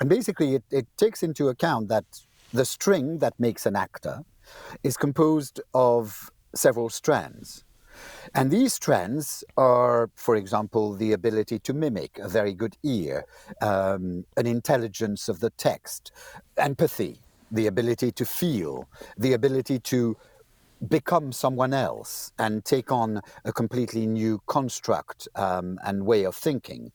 [0.01, 2.05] and basically it, it takes into account that
[2.53, 4.23] the string that makes an actor
[4.83, 7.64] is composed of several strands.
[8.35, 13.25] And these trends are, for example, the ability to mimic, a very good ear,
[13.61, 16.13] um, an intelligence of the text,
[16.57, 17.21] empathy,
[17.51, 20.17] the ability to feel, the ability to
[20.89, 26.93] become someone else and take on a completely new construct um, and way of thinking.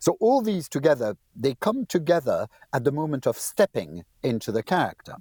[0.00, 5.16] So all these together, they come together at the moment of stepping into the character.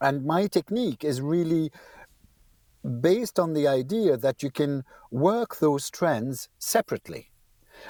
[0.00, 1.70] And my technique is really
[3.00, 7.30] based on the idea that you can work those trends separately.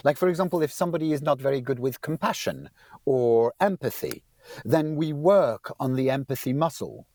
[0.02, 2.70] Like, for example, if somebody is not very good with compassion
[3.04, 4.24] or empathy,
[4.64, 7.06] then we work on the empathy muscle.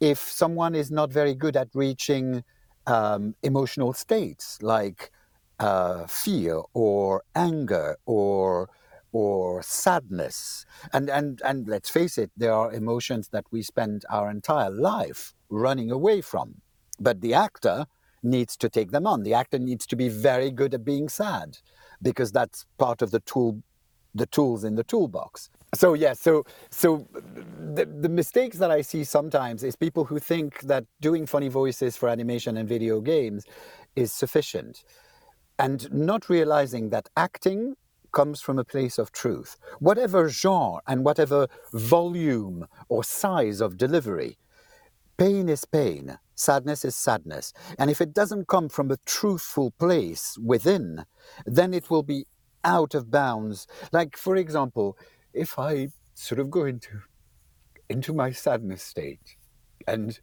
[0.00, 2.44] If someone is not very good at reaching
[2.86, 5.10] um, emotional states like
[5.58, 8.68] uh, fear or anger or
[9.12, 14.30] or sadness, and, and and let's face it, there are emotions that we spend our
[14.30, 16.60] entire life running away from,
[16.98, 17.86] but the actor
[18.22, 19.22] needs to take them on.
[19.22, 21.58] The actor needs to be very good at being sad
[22.02, 23.62] because that's part of the tool
[24.14, 25.50] the tools in the toolbox.
[25.74, 27.06] So yeah, so so
[27.74, 31.96] the, the mistakes that I see sometimes is people who think that doing funny voices
[31.96, 33.44] for animation and video games
[33.94, 34.84] is sufficient
[35.58, 37.74] and not realizing that acting
[38.12, 39.56] comes from a place of truth.
[39.78, 44.38] Whatever genre and whatever volume or size of delivery,
[45.16, 47.52] pain is pain, sadness is sadness.
[47.78, 51.04] And if it doesn't come from a truthful place within,
[51.44, 52.26] then it will be
[52.64, 53.66] out of bounds.
[53.92, 54.98] Like, for example,
[55.32, 57.02] if I sort of go into
[57.88, 59.36] into my sadness state,
[59.86, 60.18] and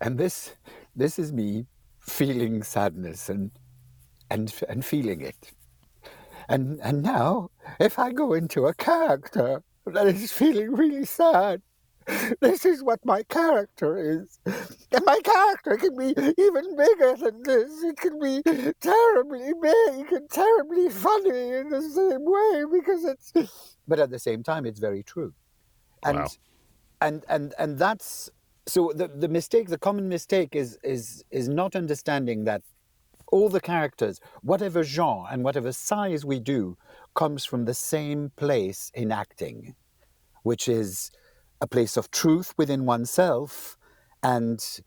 [0.00, 0.54] and this
[0.94, 1.66] this is me
[1.98, 3.50] feeling sadness and
[4.30, 5.52] and and feeling it.
[6.48, 11.62] And and now, if I go into a character that is feeling really sad,
[12.40, 14.38] this is what my character is.
[14.92, 17.82] And my character can be even bigger than this.
[17.84, 18.42] It can be
[18.80, 23.32] terribly big and terribly funny in the same way because it's
[23.86, 25.34] but at the same time it's very true.
[26.04, 26.28] And Wow.
[27.00, 28.30] and and and that's
[28.66, 32.62] so the, the mistake, the common mistake is is is not understanding that
[33.32, 36.76] all the characters, whatever genre and whatever size we do,
[37.14, 39.74] comes from the same place in acting,
[40.42, 41.10] which is
[41.60, 43.76] a place of truth within oneself
[44.22, 44.80] and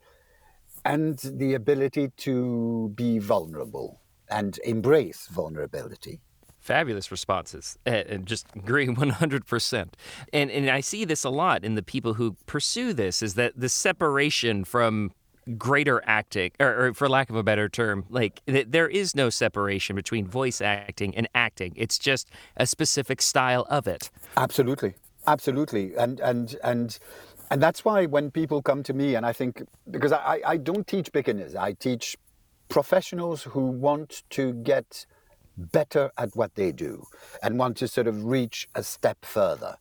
[0.84, 6.20] and the ability to be vulnerable and embrace vulnerability.
[6.60, 9.88] Fabulous responses, and just agree 100%.
[10.32, 13.52] And and I see this a lot in the people who pursue this is that
[13.56, 15.12] the separation from
[15.58, 19.28] greater acting, or, or for lack of a better term, like th- there is no
[19.28, 21.74] separation between voice acting and acting.
[21.76, 24.10] It's just a specific style of it.
[24.38, 24.94] Absolutely,
[25.26, 26.98] absolutely, and and and
[27.50, 30.86] and that's why when people come to me, and I think because I I don't
[30.86, 32.16] teach beginners, I teach
[32.68, 35.06] professionals who want to get
[35.56, 37.04] better at what they do
[37.42, 39.76] and want to sort of reach a step further.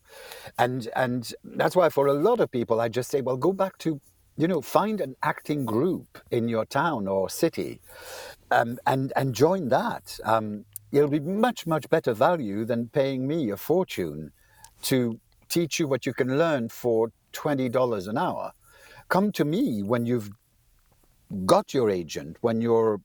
[0.60, 3.78] And and that's why for a lot of people i just say well go back
[3.80, 4.02] to
[4.38, 7.80] you know find an acting group in your town or city
[8.52, 10.20] um, and and join that.
[10.24, 14.32] Um, it'll be much much better value than paying me a fortune
[14.84, 15.20] to
[15.54, 18.52] teach you what you can learn for $20 an hour.
[19.10, 20.30] Come to me when you've
[21.46, 23.02] got your agent when you're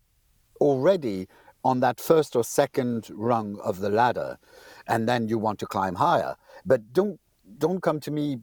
[0.60, 1.26] already
[1.64, 4.38] on that first or second rung of the ladder
[4.86, 6.34] and then you want to climb higher.
[6.64, 7.20] But don't
[7.58, 8.38] don't come to me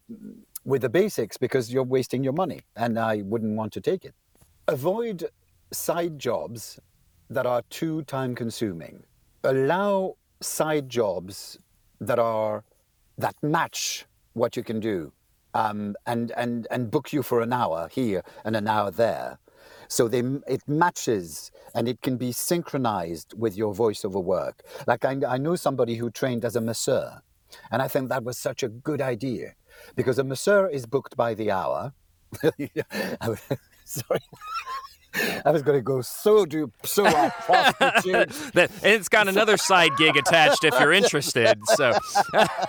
[0.64, 4.16] with the basics because you're wasting your money and i wouldn't want to take it.
[4.68, 5.26] Avoid
[5.72, 6.80] side jobs
[7.30, 9.04] that are too time consuming
[9.44, 11.60] allow side jobs
[12.02, 12.64] that are
[13.18, 15.12] that match what you can do
[15.54, 19.40] um, and and and book you for an hour here and an hour there
[19.88, 24.62] so they, it matches and it can be synchronized with your voiceover work.
[24.88, 27.22] Like I, I know somebody who trained as a masseur,
[27.72, 29.54] and I think that was such a good idea
[29.96, 31.94] because a masseur is booked by the hour.
[33.86, 34.20] Sorry.
[35.46, 38.30] I was going to go so deep, so off prostitute.
[38.54, 41.58] That- and it's got another side gig attached if you're interested.
[41.76, 41.94] So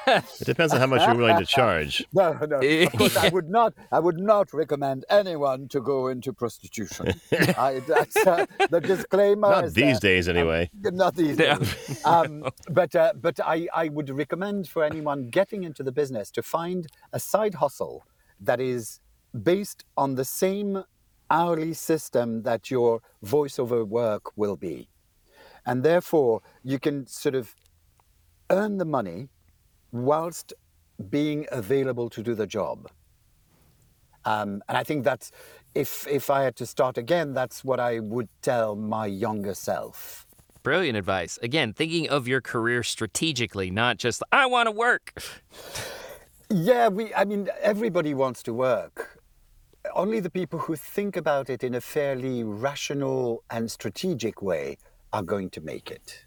[0.07, 2.05] It depends on how much you're willing to charge.
[2.13, 2.59] No, no.
[2.61, 3.75] Of course, I would not.
[3.93, 7.13] I would not recommend anyone to go into prostitution.
[7.59, 9.49] I, that's uh, the disclaimer.
[9.51, 10.15] Not is these there.
[10.15, 10.71] days, anyway.
[10.83, 11.59] Not these Yeah.
[11.59, 12.01] days.
[12.05, 16.43] Um, but uh, but I, I would recommend for anyone getting into the business to
[16.43, 18.05] find a side hustle
[18.41, 19.01] that is
[19.43, 20.85] based on the same
[21.31, 24.89] hourly system that your voiceover work will be.
[25.65, 27.55] And therefore, you can sort of
[28.51, 29.29] earn the money
[29.93, 30.55] whilst
[31.11, 32.89] being available to do the job.
[34.25, 35.31] Um, and I think that's,
[35.75, 40.27] if, if I had to start again, that's what I would tell my younger self.
[40.67, 41.39] brilliant advice.
[41.43, 45.23] Again, thinking of your career strategically, not just I want to work.
[46.51, 47.15] Yeah, we.
[47.15, 49.16] I mean, everybody wants to work.
[49.95, 54.79] Only the people who think about it in a fairly rational and strategic way
[55.13, 56.25] are going to make it.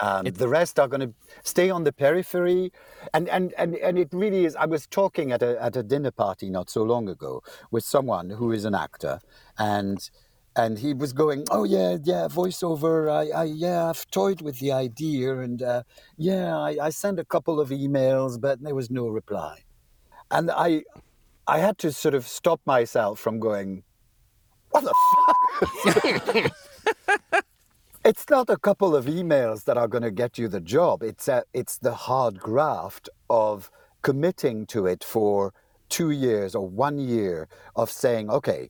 [0.00, 2.72] Um, the rest are going to stay on the periphery,
[3.12, 4.56] and, and, and, and it really is.
[4.56, 8.30] I was talking at a at a dinner party not so long ago with someone
[8.30, 9.20] who is an actor,
[9.58, 9.98] and
[10.56, 13.10] and he was going, "Oh yeah, yeah, voiceover.
[13.10, 15.82] I, I yeah, I've toyed with the idea, and uh,
[16.16, 19.64] yeah, I, I sent a couple of emails, but there was no reply."
[20.30, 20.84] And I,
[21.46, 23.84] I had to sort of stop myself from going,
[24.70, 24.94] "What the
[25.92, 27.42] fuck?"
[28.04, 31.02] it's not a couple of emails that are going to get you the job.
[31.02, 33.70] It's a, it's the hard graft of
[34.02, 35.52] committing to it for
[35.88, 38.68] two years or one year of saying, okay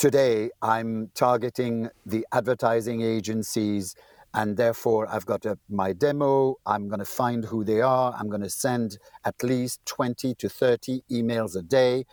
[0.00, 3.94] today I'm targeting the advertising agencies
[4.34, 6.56] and therefore I've got a, my demo.
[6.66, 8.14] I'm going to find who they are.
[8.18, 12.04] I'm going to send at least 20 to 30 emails a day.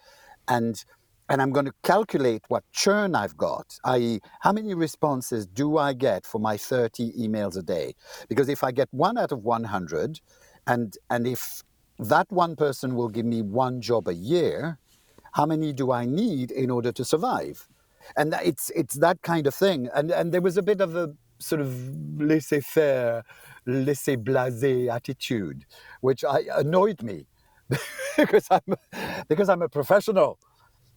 [0.48, 0.84] And
[1.30, 5.92] and I'm going to calculate what churn I've got, i.e., how many responses do I
[5.92, 7.96] get for my 30 emails a day?
[8.30, 10.22] Because if I get one out of 100,
[10.68, 11.64] and, and if
[12.00, 14.80] that one person will give me one job a year,
[15.34, 17.68] how many do I need in order to survive?
[18.16, 19.90] and it's it's that kind of thing.
[19.94, 21.74] And and there was a bit of a sort of
[22.20, 23.24] laissez-faire,
[23.66, 25.66] laissez-blasé attitude,
[26.02, 27.26] which I, annoyed me
[28.18, 28.76] because I'm
[29.28, 30.40] because I'm a professional.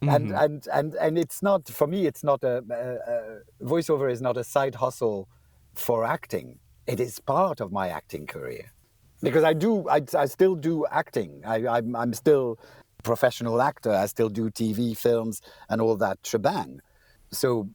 [0.03, 0.15] Mm-hmm.
[0.15, 2.07] And, and and and it's not for me.
[2.07, 5.29] It's not a, a, a voiceover is not a side hustle
[5.75, 6.59] for acting.
[6.87, 8.73] It is part of my acting career
[9.23, 9.89] because I do.
[9.89, 11.43] I, I still do acting.
[11.45, 12.59] I, I'm I'm still
[13.03, 13.93] professional actor.
[13.93, 16.81] I still do TV, films, and all that shebang.
[17.31, 17.69] So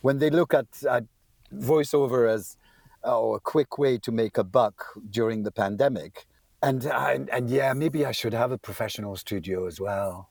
[0.00, 1.04] when they look at, at
[1.52, 2.56] voiceover as
[3.04, 6.26] oh, a quick way to make a buck during the pandemic,
[6.62, 10.30] and, and and yeah, maybe I should have a professional studio as well.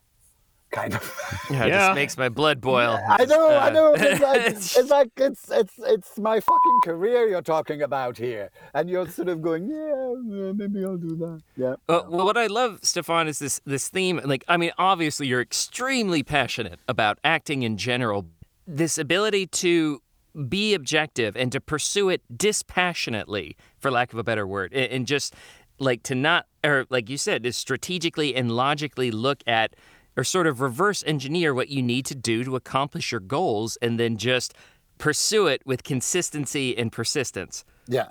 [0.73, 1.19] Kind of.
[1.51, 1.87] Yeah, it yeah.
[1.87, 2.99] just makes my blood boil.
[3.07, 3.93] I know, uh, I know.
[3.95, 8.89] It's like, it's like it's it's it's my fucking career you're talking about here, and
[8.89, 11.41] you're sort of going, yeah, maybe I'll do that.
[11.55, 11.75] Yeah.
[11.87, 14.19] Uh, well, what I love, Stephane, is this this theme.
[14.23, 18.25] Like, I mean, obviously, you're extremely passionate about acting in general,
[18.65, 20.01] this ability to
[20.47, 25.33] be objective and to pursue it dispassionately, for lack of a better word, and just
[25.79, 29.75] like to not, or like you said, to strategically and logically look at
[30.15, 33.99] or sort of reverse engineer what you need to do to accomplish your goals and
[33.99, 34.53] then just
[34.97, 37.65] pursue it with consistency and persistence.
[37.87, 38.09] Yeah,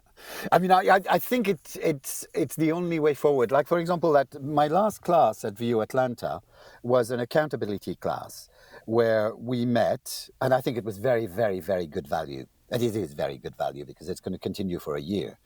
[0.51, 3.51] I mean, I, I think it's it's it's the only way forward.
[3.51, 6.43] Like for example, that my last class at VO Atlanta
[6.83, 8.51] was an accountability class,
[8.87, 12.47] where we met, and I think it was very, very, very good value.
[12.71, 15.39] And it is very good value because it's going to continue for a year.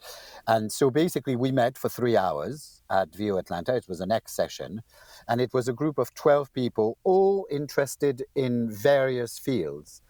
[0.47, 3.75] And so basically, we met for three hours at VO Atlanta.
[3.75, 4.83] It was an X session,
[5.27, 10.03] and it was a group of 12 people, all interested in various fields.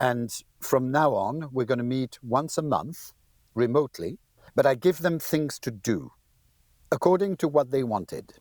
[0.00, 0.30] And
[0.60, 3.12] from now on, we're going to meet once a month
[3.54, 4.18] remotely,
[4.56, 6.10] but I give them things to do
[6.90, 8.34] according to what they wanted.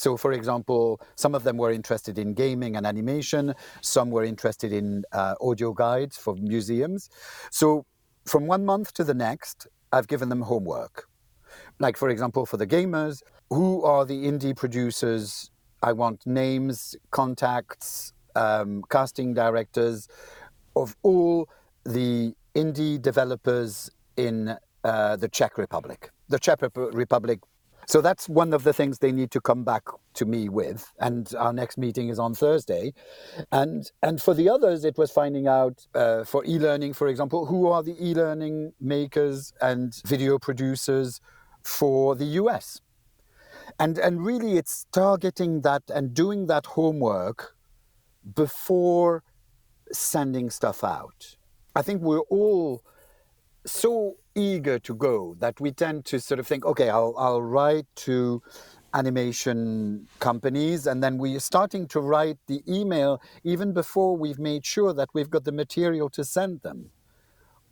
[0.00, 4.72] So, for example, some of them were interested in gaming and animation, some were interested
[4.72, 7.10] in uh, audio guides for museums.
[7.50, 7.84] So,
[8.24, 11.04] from one month to the next, I've given them homework.
[11.78, 15.50] Like, for example, for the gamers, who are the indie producers?
[15.82, 20.08] I want names, contacts, um, casting directors
[20.76, 21.46] of all
[21.84, 26.10] the indie developers in uh, the Czech Republic.
[26.30, 27.40] The Czech Republic
[27.86, 30.92] so that's one of the things they need to come back to me with.
[31.00, 32.92] And our next meeting is on Thursday.
[33.50, 37.66] And and for the others, it was finding out uh, for e-learning, for example, who
[37.66, 41.20] are the e-learning makers and video producers
[41.62, 42.80] for the US.
[43.78, 47.54] And and really, it's targeting that and doing that homework
[48.34, 49.22] before
[49.92, 51.36] sending stuff out.
[51.74, 52.82] I think we're all
[53.66, 57.86] so eager to go that we tend to sort of think, okay, I'll, I'll write
[57.96, 58.42] to
[58.94, 64.92] animation companies and then we're starting to write the email even before we've made sure
[64.92, 66.90] that we've got the material to send them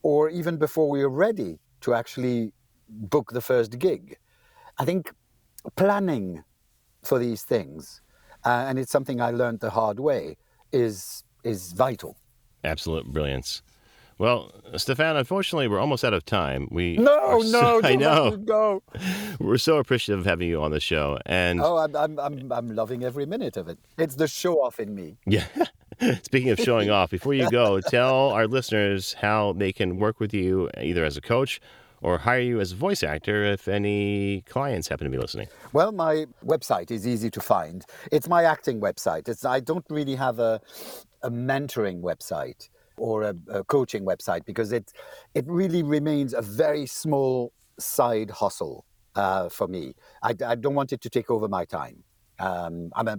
[0.02, 2.52] or even before we're ready to actually
[2.88, 4.16] book the first gig.
[4.78, 5.12] I think
[5.74, 6.44] planning
[7.02, 8.00] for these things
[8.44, 10.36] uh, and it's something i learned the hard way
[10.72, 12.16] is is vital.
[12.64, 13.62] Absolute brilliance
[14.18, 16.68] well, Stephane, unfortunately, we're almost out of time.
[16.70, 18.36] We no, so, no, I know.
[18.36, 18.82] Go.
[19.38, 22.68] We're so appreciative of having you on the show, and oh, I'm, I'm, I'm, I'm
[22.74, 23.78] loving every minute of it.
[23.96, 25.16] It's the show off in me.
[25.26, 25.46] Yeah.
[26.22, 30.34] Speaking of showing off, before you go, tell our listeners how they can work with
[30.34, 31.60] you, either as a coach
[32.00, 35.48] or hire you as a voice actor if any clients happen to be listening?
[35.72, 37.84] Well, my website is easy to find.
[38.12, 39.28] It's my acting website.
[39.28, 40.60] It's, I don't really have a,
[41.22, 42.68] a mentoring website
[42.98, 44.92] or a, a coaching website because it
[45.34, 48.84] it really remains a very small side hustle
[49.14, 49.94] uh, for me.
[50.22, 52.04] I, I, don't want it to take over my time.
[52.38, 53.18] Um, I'm a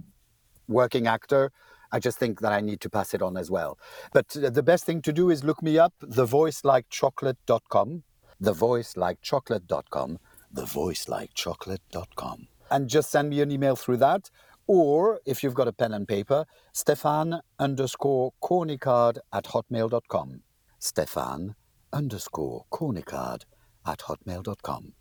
[0.68, 1.52] working actor.
[1.92, 3.78] I just think that I need to pass it on as well.
[4.12, 8.02] But the best thing to do is look me up, thevoicelikechocolate.com,
[8.42, 10.18] thevoicelikechocolate.com,
[10.54, 12.48] thevoicelikechocolate.com.
[12.70, 14.30] And just send me an email through that.
[14.72, 20.42] Or if you've got a pen and paper, Stephane underscore cornicard at hotmail.com.
[20.78, 21.56] Stephane
[21.92, 23.42] underscore cornicard
[23.84, 24.92] at hotmail.com.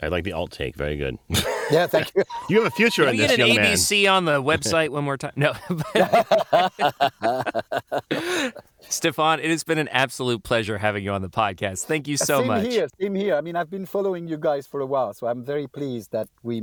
[0.00, 0.76] I like the alt take.
[0.76, 1.18] Very good.
[1.70, 2.22] Yeah, thank you.
[2.48, 3.76] you have a future Can in we this, get an young man.
[3.76, 5.32] ABC on the website one more time?
[5.36, 5.52] No.
[8.88, 11.84] Stephane, it has been an absolute pleasure having you on the podcast.
[11.84, 12.62] Thank you so same much.
[12.62, 13.34] Same here, same here.
[13.34, 16.30] I mean, I've been following you guys for a while, so I'm very pleased that
[16.42, 16.62] we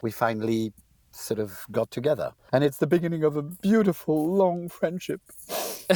[0.00, 0.72] we finally
[1.12, 5.20] sort of got together, and it's the beginning of a beautiful, long friendship.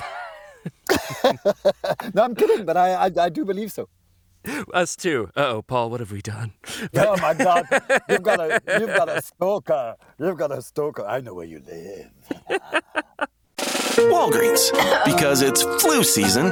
[2.14, 3.88] no, I'm kidding, but I, I, I do believe so.
[4.74, 5.30] Us too.
[5.36, 6.52] Uh oh, Paul, what have we done?
[6.96, 7.66] Oh my God,
[8.08, 9.96] you've got a you've got a stalker.
[10.18, 11.04] You've got a stalker.
[11.06, 12.10] I know where you live.
[14.02, 14.70] Walgreens.
[15.04, 16.46] Because it's flu season,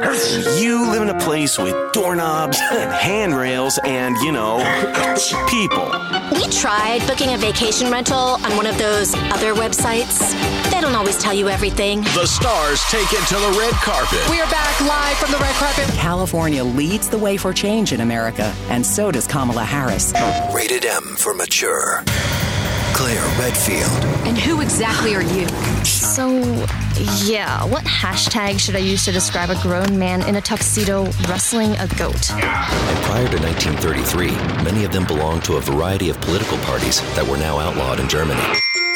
[0.59, 4.59] you live in a place with doorknobs and handrails and, you know,
[5.49, 5.87] people.
[6.33, 10.33] We tried booking a vacation rental on one of those other websites.
[10.71, 12.03] They don't always tell you everything.
[12.03, 14.19] The stars take it to the red carpet.
[14.31, 15.87] We are back live from the red carpet.
[15.95, 20.13] California leads the way for change in America, and so does Kamala Harris.
[20.55, 22.03] Rated M for mature.
[22.95, 23.91] Claire Redfield.
[24.27, 25.47] And who exactly are you?
[25.85, 26.29] So,
[27.25, 31.73] yeah, what hashtag should I use to describe a grown man in a tuxedo wrestling
[31.73, 32.31] a goat?
[32.31, 34.31] And prior to 1933,
[34.65, 38.09] many of them belonged to a variety of political parties that were now outlawed in
[38.09, 38.43] Germany.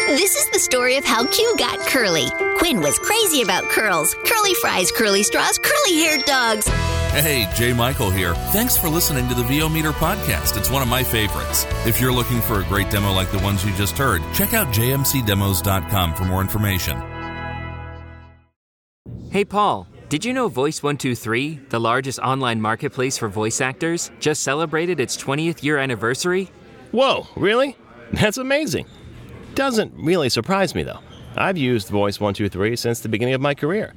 [0.06, 2.30] This is the story of how Q got curly.
[2.58, 4.14] Quinn was crazy about curls.
[4.24, 6.68] Curly fries, curly straws, curly haired dogs.
[7.16, 8.34] Hey, Jay Michael here.
[8.52, 10.58] Thanks for listening to the VO Meter podcast.
[10.58, 11.64] It's one of my favorites.
[11.86, 14.66] If you're looking for a great demo like the ones you just heard, check out
[14.74, 17.00] jmcdemos.com for more information.
[19.30, 25.00] Hey, Paul, did you know Voice123, the largest online marketplace for voice actors, just celebrated
[25.00, 26.50] its 20th year anniversary?
[26.92, 27.78] Whoa, really?
[28.12, 28.88] That's amazing.
[29.54, 31.00] Doesn't really surprise me, though.
[31.34, 33.94] I've used Voice 123 since the beginning of my career.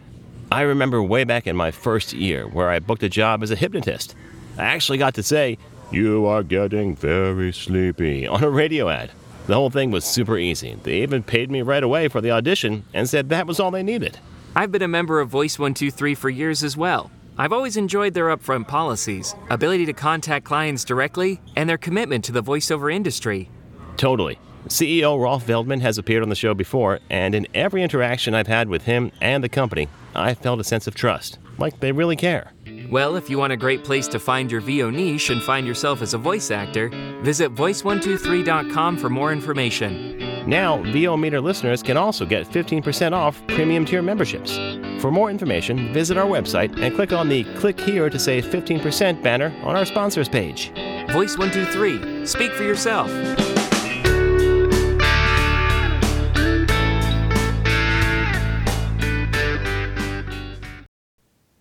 [0.52, 3.56] I remember way back in my first year where I booked a job as a
[3.56, 4.16] hypnotist.
[4.58, 5.60] I actually got to say,
[5.92, 9.12] You are getting very sleepy on a radio ad.
[9.46, 10.78] The whole thing was super easy.
[10.84, 13.84] They even paid me right away for the audition and said that was all they
[13.84, 14.18] needed.
[14.56, 17.12] I've been a member of Voice123 for years as well.
[17.38, 22.32] I've always enjoyed their upfront policies, ability to contact clients directly, and their commitment to
[22.32, 23.50] the voiceover industry.
[23.98, 24.40] Totally.
[24.70, 28.70] CEO Rolf Veldman has appeared on the show before, and in every interaction I've had
[28.70, 32.54] with him and the company, I felt a sense of trust, like they really care.
[32.92, 36.04] Well, if you want a great place to find your VO niche and find yourself
[36.04, 36.90] as a voice actor,
[37.24, 40.48] visit voice123.com for more information.
[40.48, 44.58] Now, VO Meter listeners can also get 15% off premium tier memberships.
[45.02, 49.24] For more information, visit our website and click on the Click Here to Save 15%
[49.24, 50.72] banner on our sponsors page.
[51.10, 53.10] Voice123, speak for yourself.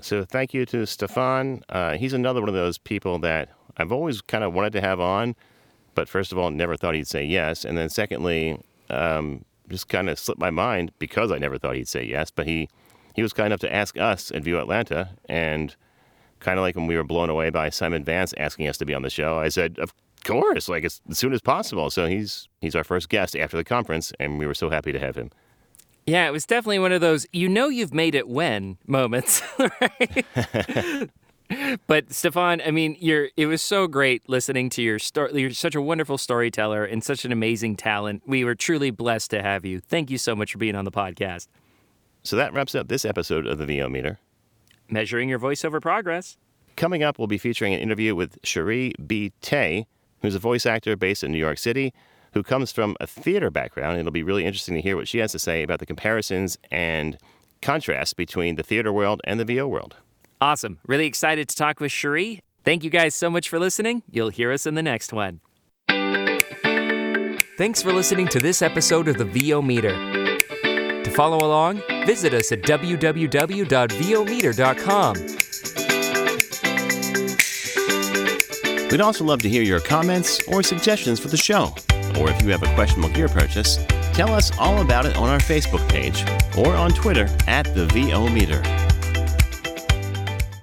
[0.09, 1.63] So thank you to Stephane.
[1.69, 5.01] Uh, he's another one of those people that I've always kind of wanted to have
[5.01, 5.37] on,
[5.95, 7.63] but first of all, never thought he'd say yes.
[7.63, 8.59] And then secondly,
[8.89, 12.31] um, just kind of slipped my mind because I never thought he'd say yes.
[12.31, 12.71] But he,
[13.15, 15.77] he was kind enough to ask us at VO Atlanta, and
[16.41, 18.95] kind of like when we were blown away by Simon Vance asking us to be
[18.95, 19.93] on the show, I said, of
[20.25, 21.91] course, like as, as soon as possible.
[21.91, 24.99] So he's he's our first guest after the conference, and we were so happy to
[24.99, 25.31] have him.
[26.09, 31.11] Yeah, it was definitely one of those you know you've made it when moments, right?
[31.87, 35.39] but Stephane, I mean, you're it was so great listening to your story.
[35.39, 38.23] You're such a wonderful storyteller and such an amazing talent.
[38.27, 39.81] We were truly blessed to have you.
[39.81, 41.49] Thank you so much for being on the podcast.
[42.23, 44.19] So that wraps up this episode of the VO Meter.
[44.89, 46.39] Measuring your voiceover progress.
[46.77, 49.33] Coming up, we'll be featuring an interview with Cherie B.
[49.43, 49.87] Tay,
[50.23, 51.93] who's a voice actor based in New York City,
[52.33, 53.99] who comes from a theater background.
[53.99, 57.19] It'll be really interesting to hear what she has to say about the comparisons and
[57.63, 59.97] contrasts between the theater world and the VO world.
[60.41, 60.79] Awesome.
[60.87, 62.41] Really excited to talk with Cherie.
[62.65, 64.03] Thank you guys so much for listening.
[64.11, 65.41] You'll hear us in the next one.
[67.57, 69.91] Thanks for listening to this episode of the VO Meter.
[71.03, 75.15] To follow along, visit us at www.vometer.com.
[78.91, 81.75] We'd also love to hear your comments or suggestions for the show.
[82.19, 83.79] Or if you have a questionable gear purchase,
[84.13, 86.25] tell us all about it on our Facebook page
[86.57, 88.63] or on Twitter at the VO Meter.